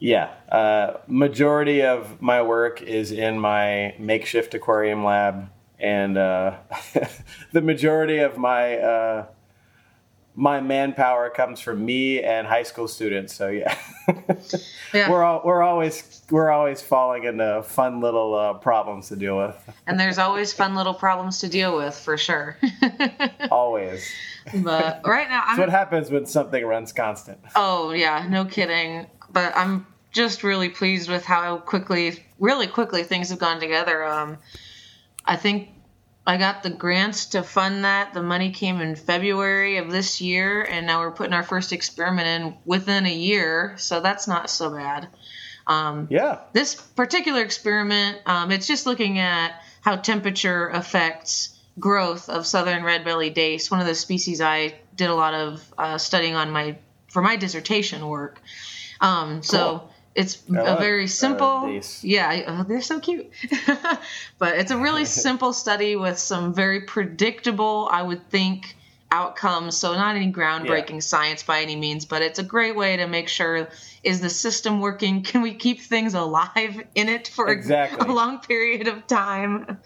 [0.00, 5.48] yeah, uh, majority of my work is in my makeshift aquarium lab,
[5.78, 6.56] and uh,
[7.52, 9.26] the majority of my uh,
[10.36, 13.34] my manpower comes from me and high school students.
[13.34, 13.76] So yeah,
[14.92, 15.10] Yeah.
[15.10, 19.56] we're all, we're always we're always falling into fun little uh, problems to deal with.
[19.86, 22.56] And there's always fun little problems to deal with for sure.
[23.50, 24.10] Always.
[24.62, 27.38] but right now, That's I'm what happens when something runs constant.
[27.54, 29.06] Oh yeah, no kidding.
[29.30, 34.04] But I'm just really pleased with how quickly, really quickly, things have gone together.
[34.04, 34.38] Um,
[35.26, 35.68] I think
[36.26, 38.14] I got the grants to fund that.
[38.14, 42.26] The money came in February of this year, and now we're putting our first experiment
[42.26, 43.74] in within a year.
[43.76, 45.08] So that's not so bad.
[45.66, 46.38] Um, Yeah.
[46.52, 49.52] this particular experiment, um, it's just looking at
[49.82, 55.14] how temperature affects growth of southern red-bellied dace, one of the species I did a
[55.14, 56.76] lot of uh, studying on my
[57.08, 58.40] for my dissertation work.
[59.00, 59.93] Um, so Cool.
[60.14, 62.04] It's a love, very uh, simple, dace.
[62.04, 63.30] yeah, uh, they're so cute.
[64.38, 68.76] but it's a really simple study with some very predictable, I would think,
[69.10, 69.76] outcomes.
[69.76, 73.28] So not any groundbreaking science by any means, but it's a great way to make
[73.28, 73.68] sure
[74.02, 75.22] is the system working?
[75.22, 78.08] Can we keep things alive in it for a- Exactly.
[78.08, 79.78] a long period of time?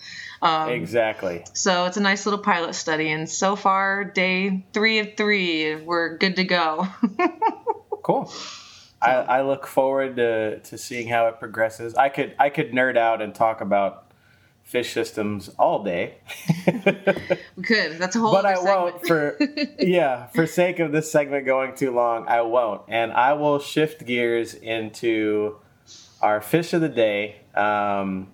[0.42, 1.44] Um, Exactly.
[1.52, 6.16] so it's a nice little pilot study, and so far, day three of three, we're
[6.18, 6.86] good to go.
[8.02, 8.32] Cool.
[9.00, 11.94] I, I look forward to, to seeing how it progresses.
[11.94, 14.08] I could I could nerd out and talk about
[14.68, 16.18] fish systems all day,
[17.56, 17.98] we could.
[17.98, 19.38] That's a whole but I other won't for
[19.78, 22.26] yeah for sake of this segment going too long.
[22.28, 25.56] I won't, and I will shift gears into
[26.20, 27.36] our fish of the day.
[27.54, 28.28] Um,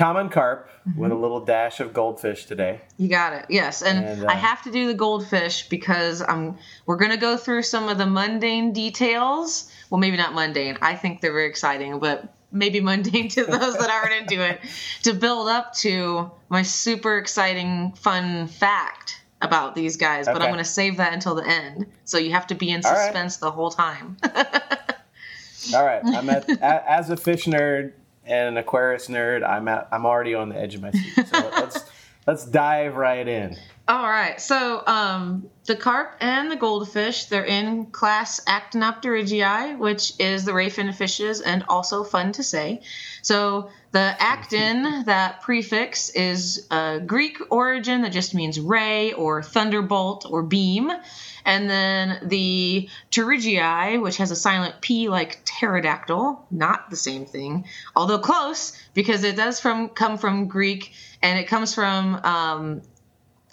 [0.00, 1.22] common carp with a Mm-hmm.
[1.22, 2.80] little dash of goldfish today.
[2.96, 3.46] You got it.
[3.50, 6.56] Yes, and, And, uh, I have to do the goldfish because I'm.
[6.86, 9.70] We're gonna go through some of the mundane details.
[9.90, 10.78] Well, maybe not mundane.
[10.80, 14.60] I think they're very exciting, but maybe mundane to those that aren't into it.
[15.02, 20.64] To build up to my super exciting, fun fact about these guys, but I'm gonna
[20.64, 21.86] save that until the end.
[22.04, 23.04] So you have to be in All right.
[23.04, 24.16] suspense the whole time.
[25.74, 27.92] All right, I'm at as a fish nerd
[28.30, 29.46] and an aquarist nerd.
[29.46, 31.26] I'm at I'm already on the edge of my seat.
[31.26, 31.84] So let's
[32.26, 33.56] let's dive right in.
[33.88, 34.40] All right.
[34.40, 40.94] So um, the carp and the goldfish, they're in class Actinopterygii, which is the rayfin
[40.94, 42.82] fishes and also fun to say.
[43.22, 50.26] So the actin, that prefix, is a Greek origin that just means ray or thunderbolt
[50.30, 50.92] or beam.
[51.44, 57.64] And then the pterygii, which has a silent P like pterodactyl, not the same thing,
[57.96, 62.82] although close because it does from come from Greek and it comes from um,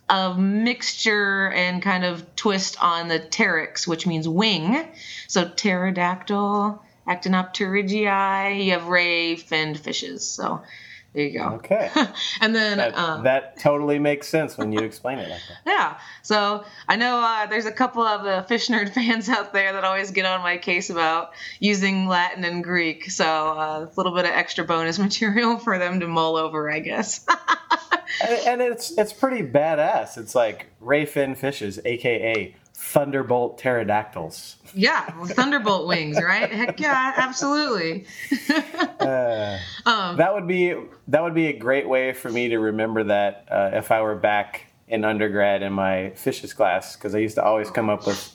[0.09, 4.87] a mixture and kind of twist on the pteryx, which means wing.
[5.27, 10.25] So pterodactyl, Actinopterygii, you have ray finned fishes.
[10.25, 10.61] So
[11.13, 11.45] there you go.
[11.55, 11.89] Okay,
[12.41, 15.57] and then that, um, that totally makes sense when you explain it like that.
[15.65, 15.97] yeah.
[16.21, 19.83] So I know uh, there's a couple of the fish nerd fans out there that
[19.83, 23.09] always get on my case about using Latin and Greek.
[23.09, 26.79] So uh, a little bit of extra bonus material for them to mull over, I
[26.79, 27.25] guess.
[28.23, 30.17] And, and it's it's pretty badass.
[30.17, 34.55] It's like rayfin fishes, aka thunderbolt pterodactyls.
[34.75, 36.51] yeah, well, thunderbolt wings, right?
[36.51, 38.05] Heck yeah, absolutely.
[38.99, 40.75] Uh, Um, that would be
[41.07, 44.15] that would be a great way for me to remember that uh, if I were
[44.15, 48.33] back in undergrad in my fishes class because I used to always come up with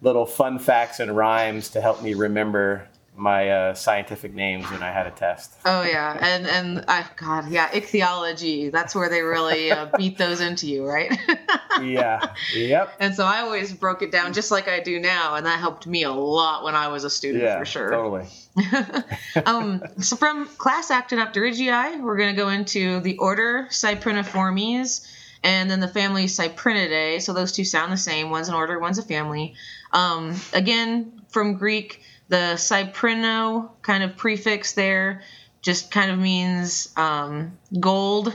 [0.00, 2.88] little fun facts and rhymes to help me remember
[3.20, 5.52] my uh, scientific names when I had a test.
[5.66, 8.70] Oh yeah, and and I God, yeah, ichthyology.
[8.70, 11.12] That's where they really uh, beat those into you, right?
[11.82, 12.32] yeah.
[12.54, 12.94] Yep.
[12.98, 15.86] and so I always broke it down just like I do now, and that helped
[15.86, 17.58] me a lot when I was a student Yeah.
[17.58, 17.90] for sure.
[17.90, 18.26] Totally.
[19.46, 25.06] um, so from class Actinopterygii, we're going to go into the order Cypriniformes
[25.44, 27.20] and then the family Cyprinidae.
[27.20, 28.30] So those two sound the same.
[28.30, 29.54] One's an order, one's a family.
[29.92, 35.22] Um, again, from Greek, the Cyprino kind of prefix there
[35.62, 38.32] just kind of means um, gold,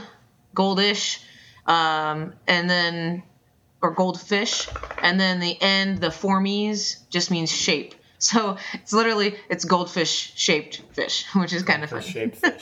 [0.54, 1.18] goldish.
[1.66, 3.24] Um, and then
[3.82, 4.68] or goldfish,
[5.02, 7.94] and then the end, the formies, just means shape.
[8.18, 12.02] So it's literally it's goldfish shaped fish, which is kind of funny.
[12.02, 12.58] Shaped fish.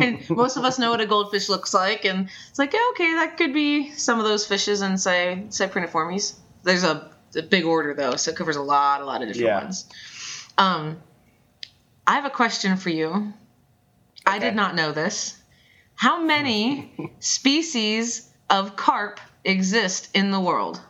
[0.00, 3.14] and most of us know what a goldfish looks like, and it's like, yeah, okay,
[3.16, 6.34] that could be some of those fishes and say cypriniformes.
[6.62, 9.46] There's a, a big order though, so it covers a lot, a lot of different
[9.48, 9.62] Yeah.
[9.64, 9.86] ones.
[10.60, 11.02] Um,
[12.06, 13.32] I have a question for you.
[14.26, 15.40] I did not know this.
[15.94, 20.82] How many species of carp exist in the world?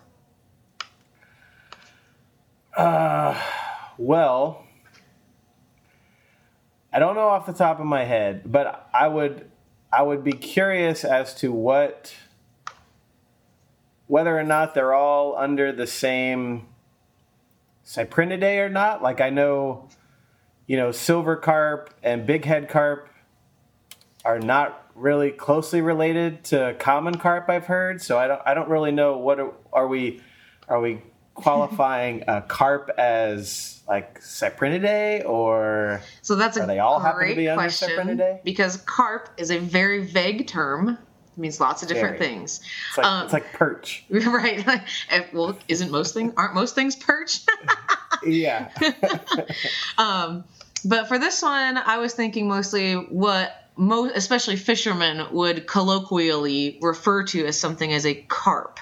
[3.96, 4.64] Well,
[6.92, 9.48] I don't know off the top of my head, but I would
[9.92, 12.12] I would be curious as to what
[14.08, 16.66] whether or not they're all under the same
[17.90, 19.02] Cyprinidae or not.
[19.02, 19.88] Like I know,
[20.68, 23.08] you know, silver carp and big head carp
[24.24, 27.48] are not really closely related to common carp.
[27.48, 30.20] I've heard, so I don't I don't really know what are, are we
[30.68, 31.02] are we
[31.34, 37.34] qualifying a carp as like Cyprinidae or So that's a Are they all happen to
[37.34, 38.44] be under question Cyprinidae?
[38.44, 40.96] because carp is a very vague term.
[41.36, 42.30] It means lots of different Very.
[42.34, 42.60] things.
[42.88, 44.04] it's like Um, it's like perch?
[44.10, 44.66] right.
[45.32, 47.40] Well, isn't most things aren't most things perch?
[48.22, 48.68] Yeah.
[49.96, 50.44] um,
[50.84, 57.22] but for this one, I was thinking mostly what most, especially fishermen, would colloquially refer
[57.24, 58.78] to as something as a carp.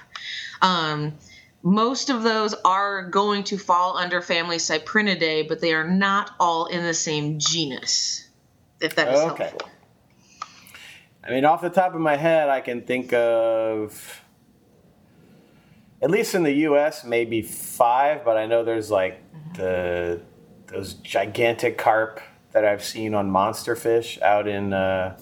[0.60, 1.14] Um,
[1.62, 6.66] most of those are going to fall under family Cyprinidae, but they are not all
[6.66, 8.26] in the same genus.
[8.80, 9.44] If that is Okay.
[9.44, 9.68] helpful.
[11.28, 14.22] I mean, off the top of my head, I can think of,
[16.00, 18.24] at least in the U.S., maybe five.
[18.24, 19.22] But I know there's like
[19.54, 20.22] the
[20.68, 22.20] those gigantic carp
[22.52, 25.18] that I've seen on monster fish out in uh,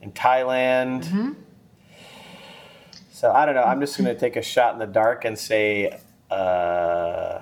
[0.00, 1.34] in Thailand.
[3.10, 3.64] So I don't know.
[3.64, 5.98] I'm just gonna take a shot in the dark and say,
[6.30, 7.40] uh,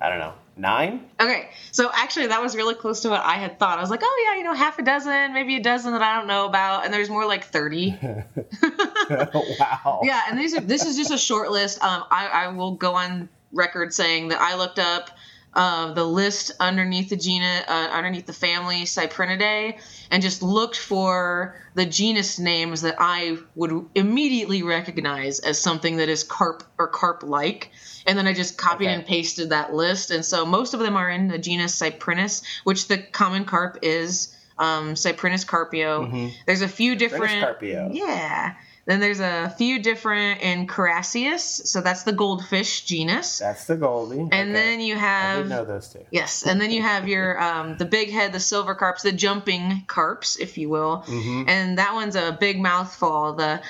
[0.00, 1.04] I don't know, nine.
[1.20, 3.78] Okay, so actually, that was really close to what I had thought.
[3.78, 6.16] I was like, oh yeah, you know, half a dozen, maybe a dozen that I
[6.16, 7.90] don't know about, and there's more like thirty.
[8.00, 10.00] wow.
[10.02, 11.82] yeah, and these are, this is just a short list.
[11.82, 15.10] Um, I, I will go on record saying that I looked up
[15.54, 19.78] uh, the list underneath the genus, uh, underneath the family Cyprinidae,
[20.10, 26.08] and just looked for the genus names that I would immediately recognize as something that
[26.08, 27.70] is carp or carp-like.
[28.06, 28.94] And then I just copied Okay.
[28.94, 30.10] and pasted that list.
[30.10, 34.36] And so most of them are in the genus Cyprinus, which the common carp is
[34.58, 36.30] um, Cyprinus carpio.
[36.46, 37.40] There's a few different.
[37.42, 37.90] carpio.
[37.92, 38.54] Yeah.
[38.90, 43.38] Then there's a few different in Carassius, so that's the goldfish genus.
[43.38, 44.18] That's the Goldie.
[44.18, 44.52] And Okay.
[44.52, 46.00] then you have I did know those two.
[46.10, 49.84] yes, and then you have your um, the big head, the silver carps, the jumping
[49.86, 51.48] carps, if you will, Mm-hmm.
[51.48, 53.60] and that one's a big mouthful, the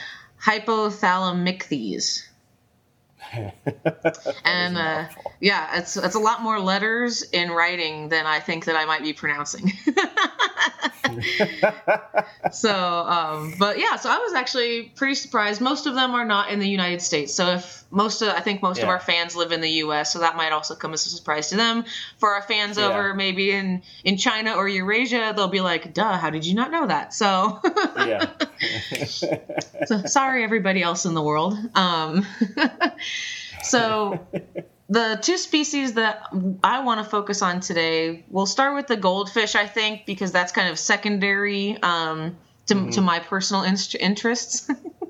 [0.42, 2.22] Hypophthalmichthys.
[4.44, 5.06] and uh,
[5.40, 9.02] yeah, it's it's a lot more letters in writing than I think that I might
[9.02, 9.72] be pronouncing.
[12.52, 15.60] so, um, but yeah, so I was actually pretty surprised.
[15.60, 17.34] Most of them are not in the United States.
[17.34, 20.20] So if most of, I think most of our fans live in the U.S., so
[20.20, 21.84] that might also come as a surprise to them.
[22.18, 22.86] For our fans Yeah.
[22.88, 26.70] over maybe in in China or Eurasia, they'll be like, "Duh, how did you not
[26.70, 27.60] know that?" So.
[27.96, 28.26] yeah.
[29.86, 31.56] So, sorry, everybody else in the world.
[31.74, 32.26] Um,
[33.62, 34.26] so,
[34.88, 36.28] the two species that
[36.62, 40.52] I want to focus on today, we'll start with the goldfish, I think, because that's
[40.52, 42.36] kind of secondary um,
[42.66, 44.68] to, to my personal inst- interests.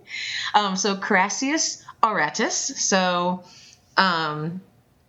[0.55, 2.53] um, so, Carassius auratus.
[2.53, 3.44] So,
[3.96, 4.61] um,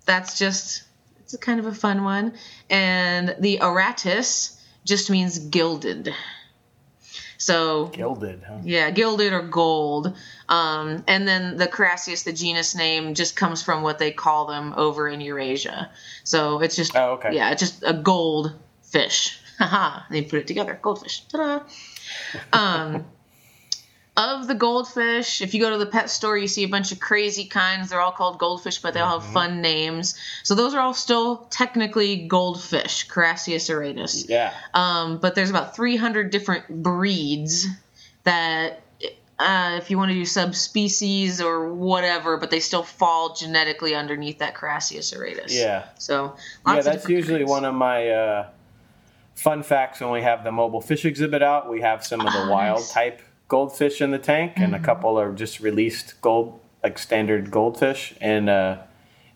[0.05, 0.83] that's just,
[1.19, 2.33] it's a kind of a fun one.
[2.69, 6.13] And the auratus just means gilded.
[7.37, 8.59] So, Gilded, huh?
[8.63, 10.15] yeah, gilded or gold.
[10.51, 14.73] Um, and then the Carassius, the genus name, just comes from what they call them
[14.75, 15.89] over in Eurasia.
[16.25, 17.33] So it's just, Oh, okay.
[17.33, 18.51] yeah, it's just a gold
[18.83, 19.39] fish.
[19.59, 20.01] Haha.
[20.11, 21.21] They put it together, goldfish.
[21.31, 21.63] Ta-da.
[22.51, 23.05] Um,
[24.17, 26.99] of the goldfish, if you go to the pet store, you see a bunch of
[26.99, 27.89] crazy kinds.
[27.89, 29.25] They're all called goldfish, but they all Mm-hmm.
[29.27, 30.15] have fun names.
[30.43, 34.25] So those are all still technically goldfish, Carassius auratus.
[34.27, 34.51] Yeah.
[34.73, 37.67] Um, but there's about 300 different breeds
[38.25, 38.81] that,
[39.41, 44.39] uh, if you want to do subspecies or whatever, but they still fall genetically underneath
[44.39, 45.49] that Carassius auratus.
[45.53, 45.85] Yeah.
[45.97, 46.35] So
[46.65, 47.49] lots yeah, that's usually kinds.
[47.49, 48.47] one of my uh,
[49.35, 51.69] fun facts when we have the mobile fish exhibit out.
[51.69, 52.89] We have some of the Ah, wild nice.
[52.89, 52.99] Mm-hmm.
[52.99, 58.13] type goldfish in the tank, and a couple are just released gold, like standard goldfish.
[58.21, 58.77] And uh,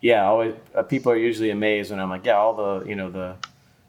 [0.01, 3.09] yeah, always uh, people are usually amazed when I'm like, yeah, all the you know
[3.09, 3.35] the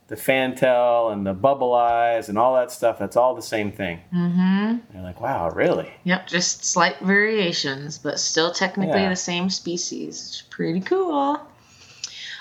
[0.09, 2.99] the fantail and the bubble eyes and all that stuff.
[2.99, 4.01] That's all the same thing.
[4.15, 4.77] Mm-hmm.
[4.95, 5.93] You're like, wow, really?
[6.05, 9.09] Yep, just slight variations, but still technically Yeah.
[9.09, 10.27] the same species.
[10.29, 11.41] It's pretty cool.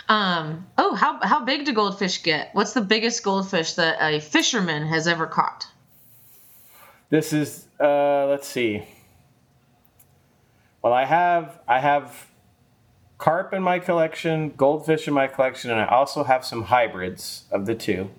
[0.07, 0.68] Um.
[0.78, 2.49] Oh, how how big do goldfish get?
[2.53, 5.66] What's the biggest goldfish that a fisherman has ever caught?
[7.09, 8.84] This is uh, let's see.
[10.84, 12.28] Well, I have I have
[13.18, 17.66] carp in my collection, goldfish in my collection, and I also have some hybrids of
[17.66, 18.09] the two.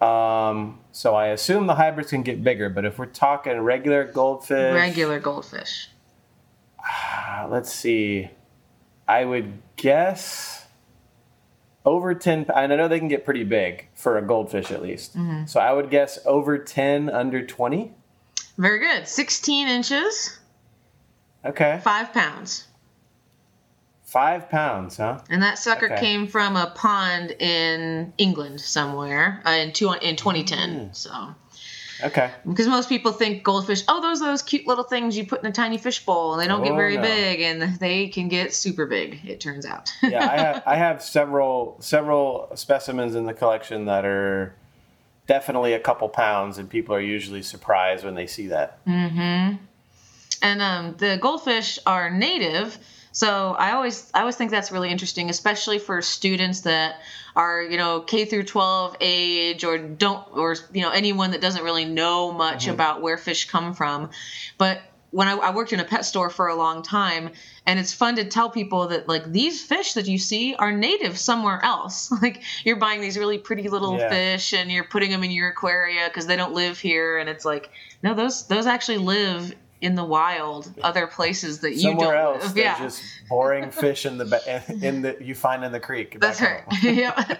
[0.00, 4.74] Um, so I assume the hybrids can get bigger, but if we're talking regular goldfish,
[4.74, 5.88] Regular goldfish.
[6.84, 8.30] uh, let's see,
[9.08, 10.66] I would guess
[11.84, 12.46] over ten.
[12.54, 15.16] And I know they can get pretty big for a goldfish at least.
[15.16, 15.48] Mhm.
[15.48, 17.94] So I would guess over ten, under twenty.
[18.58, 19.06] Very good.
[19.06, 20.38] 16 inches,
[21.44, 22.65] Okay, five pounds.
[24.16, 25.18] Five pounds, huh?
[25.28, 26.00] And that sucker Okay.
[26.00, 30.70] came from a pond in England somewhere uh, in two, in 2010.
[30.70, 30.96] Mm.
[30.96, 31.12] So
[32.02, 32.30] Okay.
[32.48, 35.46] because most people think goldfish, oh, those are those cute little things you put in
[35.46, 37.02] a tiny fish bowl, and they don't get Oh, very no.
[37.02, 39.20] big, and they can get super big.
[39.26, 39.90] It turns out.
[40.02, 44.54] yeah, I have, I have several several specimens in the collection that are
[45.26, 48.84] definitely a couple pounds, and people are usually surprised when they see that.
[48.86, 49.56] Mm-hmm.
[50.42, 52.78] And um, the goldfish are native,
[53.16, 57.00] so I always I always think that's really interesting, especially for students that
[57.34, 61.64] are you know K through 12 age or don't or you know anyone that doesn't
[61.64, 62.72] really know much Mhm.
[62.74, 64.10] about where fish come from.
[64.58, 67.30] But when I, I worked in a pet store for a long time,
[67.64, 71.16] and it's fun to tell people that like these fish that you see are native
[71.16, 72.12] somewhere else.
[72.20, 74.10] Like you're buying these really pretty little Yeah.
[74.10, 77.46] fish and you're putting them in your aquaria because they don't live here, and it's
[77.46, 77.70] like
[78.02, 82.52] no, those those actually live in the wild, other places that you Somewhere don't else,
[82.52, 86.18] they're Yeah, just boring fish in the in the you find in the creek.
[86.20, 86.62] that's right.
[86.82, 87.36] yeah,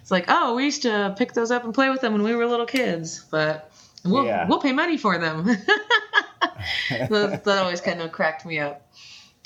[0.00, 2.34] it's like oh, we used to pick those up and play with them when we
[2.34, 3.70] were little kids, but
[4.04, 4.46] we'll Yeah.
[4.48, 5.44] we'll pay money for them.
[6.90, 8.86] that, that always kind of cracked me up.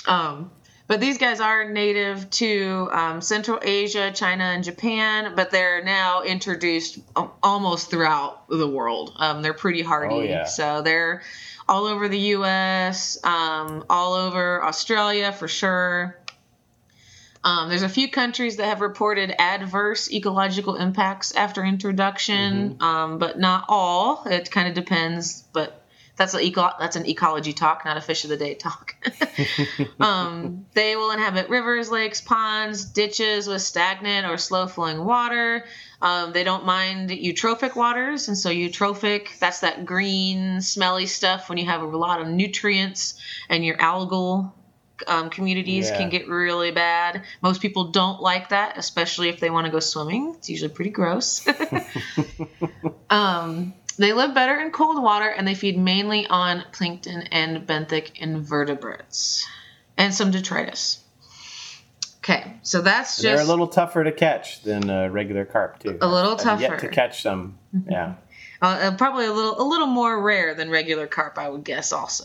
[0.07, 0.51] Um,
[0.87, 6.23] but these guys are native to um, Central Asia, China, and Japan, but they're now
[6.23, 6.99] introduced
[7.43, 9.15] almost throughout the world.
[9.17, 10.45] Um, they're pretty hardy, Oh, yeah.
[10.45, 11.23] so they're
[11.69, 16.19] all over the U.S., um, all over Australia for sure.
[17.45, 23.39] Um, there's a few countries that have reported adverse ecological impacts after introduction, um, but
[23.39, 24.25] not all.
[24.25, 25.85] It kind of depends, but
[26.17, 28.95] that's an eco- that's an ecology talk, not a fish of the day talk.
[30.01, 35.67] um, they will inhabit rivers, lakes, ponds, ditches with stagnant or slow flowing water.
[36.03, 41.59] Um, they don't mind eutrophic waters, and so eutrophic that's that green, smelly stuff when
[41.59, 43.15] you have a lot of nutrients
[43.49, 44.53] and your algal
[45.07, 45.97] um, communities Yeah.
[45.97, 47.25] can get really bad.
[47.43, 50.35] Most people don't like that, especially if they want to go swimming.
[50.39, 51.47] It's usually pretty gross.
[53.11, 58.17] um, they live better in cold water and they feed mainly on plankton and benthic
[58.17, 59.47] invertebrates
[59.97, 61.04] and some detritus.
[62.25, 65.99] Okay, so that's just They're a little tougher to catch than uh, regular carp too.
[66.01, 66.87] A little I've yet tougher.
[66.87, 67.59] to catch some.
[67.87, 68.15] Yeah.
[68.63, 71.93] uh, uh, probably a little a little more rare than regular carp, I would guess.
[71.93, 72.25] Also,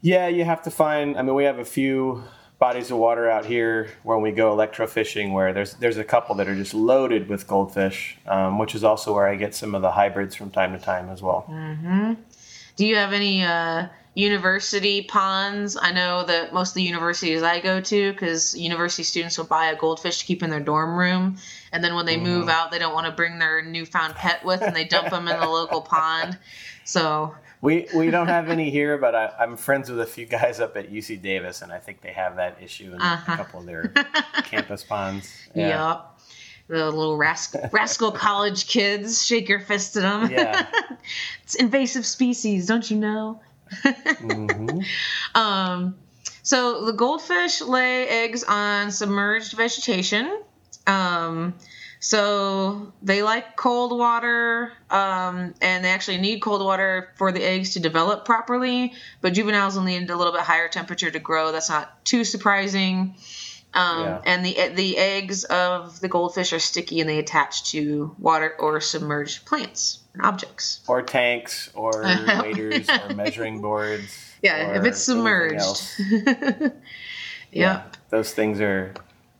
[0.00, 1.16] Yeah, you have to find.
[1.16, 2.24] I mean, we have a few
[2.58, 6.48] bodies of water out here when we go electrofishing where there's there's a couple that
[6.48, 9.92] are just loaded with goldfish, um, which is also where I get some of the
[9.92, 11.42] hybrids from time to time as well.
[11.42, 12.14] hmm
[12.74, 15.76] do you have any uh, university ponds?
[15.80, 19.66] I know that most of the universities I go to, because university students will buy
[19.66, 21.36] a goldfish to keep in their dorm room,
[21.72, 24.60] and then when they move out, they don't want to bring their newfound pet with,
[24.62, 26.38] and they dump them in the local pond.
[26.84, 30.60] So We we don't have any here, but I, I'm friends with a few guys
[30.60, 33.32] up at UC Davis, and I think they have that issue in Uh-huh.
[33.32, 33.88] a couple of their
[34.44, 35.32] campus ponds.
[35.54, 36.08] Yep.
[36.68, 40.30] The little rascal, rascal college kids, shake your fist at them.
[40.30, 40.66] Yeah.
[41.42, 43.40] it's invasive species, don't you know?
[43.72, 44.80] Mm-hmm.
[45.34, 45.96] Um,
[46.42, 50.42] so the goldfish lay eggs on submerged vegetation.
[50.86, 51.54] Um,
[52.00, 57.74] so they like cold water, um, and they actually need cold water for the eggs
[57.74, 58.92] to develop properly.
[59.20, 61.52] But juveniles will need a little bit higher temperature to grow.
[61.52, 63.14] That's not too surprising.
[63.74, 64.20] Um, Yeah.
[64.24, 68.80] And the the eggs of the goldfish are sticky and they attach to water or
[68.80, 70.80] submerged plants and objects.
[70.88, 72.02] Or tanks, or
[72.42, 74.34] waders, or measuring boards.
[74.42, 75.60] Yeah, if it's submerged.
[75.60, 76.00] else.
[77.52, 77.96] Yep.
[78.10, 78.94] Those things are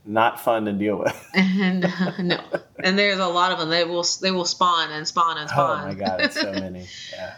[0.05, 1.29] not fun to deal with.
[1.35, 2.41] and uh, no,
[2.83, 3.71] and there's a lot of them.
[3.71, 5.85] They will they will spawn and spawn and spawn.
[5.85, 6.87] Oh my god, it's so many.
[7.13, 7.35] Yeah.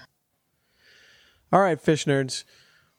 [1.53, 2.45] All right, fish nerds.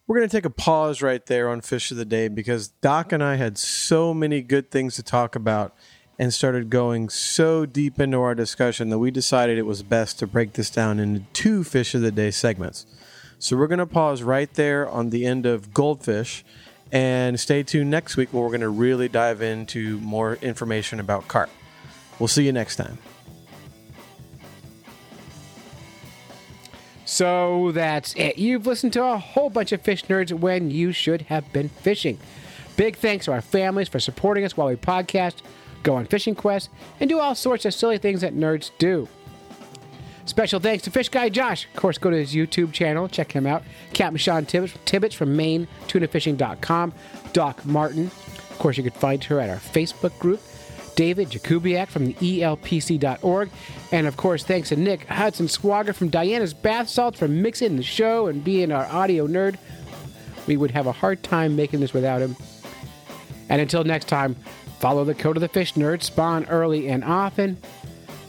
[0.08, 3.12] We're going to take a pause right there on Fish of the Day because Doc
[3.12, 5.74] and I had so many good things to talk about.
[6.18, 10.28] and started going so deep into our discussion that we decided it was best to
[10.28, 12.86] break this down into two fish of the day segments.
[13.38, 16.46] So we're going to pause right there on the end of goldfish
[16.92, 21.28] and stay tuned next week where we're going to really dive into more information about
[21.28, 21.50] carp.
[22.18, 22.98] We'll see you next time.
[27.06, 28.38] So that's it.
[28.38, 32.20] You've listened to a whole bunch of fish nerds when you should have been fishing.
[32.76, 35.36] Big thanks to our families for supporting us while we podcast,
[35.84, 39.08] go on fishing quests, and do all sorts of silly things that nerds do.
[40.26, 41.68] Special thanks to Fish Guy Josh.
[41.68, 43.62] Of course, go to his YouTube channel, check him out.
[43.94, 46.94] Captain Sean Tibbets, Tibbets from Maine, tunafishing.com.
[47.32, 48.08] Doc Martin.
[48.08, 50.42] Of course, you can find her at our Facebook group.
[50.96, 53.50] David Jakubiak from the ELPC.org.
[53.92, 57.84] And of course, thanks to Nick Hudson Swagger from Diana's Bath Salts for mixing the
[57.84, 59.58] show and being our audio nerd.
[60.48, 62.36] We would have a hard time making this without him.
[63.50, 64.36] And until next time,
[64.80, 67.58] follow the code of the fish nerd, spawn early and often.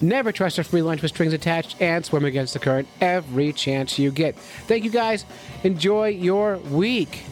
[0.00, 3.98] Never trust a free lunch with strings attached and swim against the current every chance
[3.98, 4.36] you get.
[4.66, 5.24] Thank you guys.
[5.64, 7.24] Enjoy your week.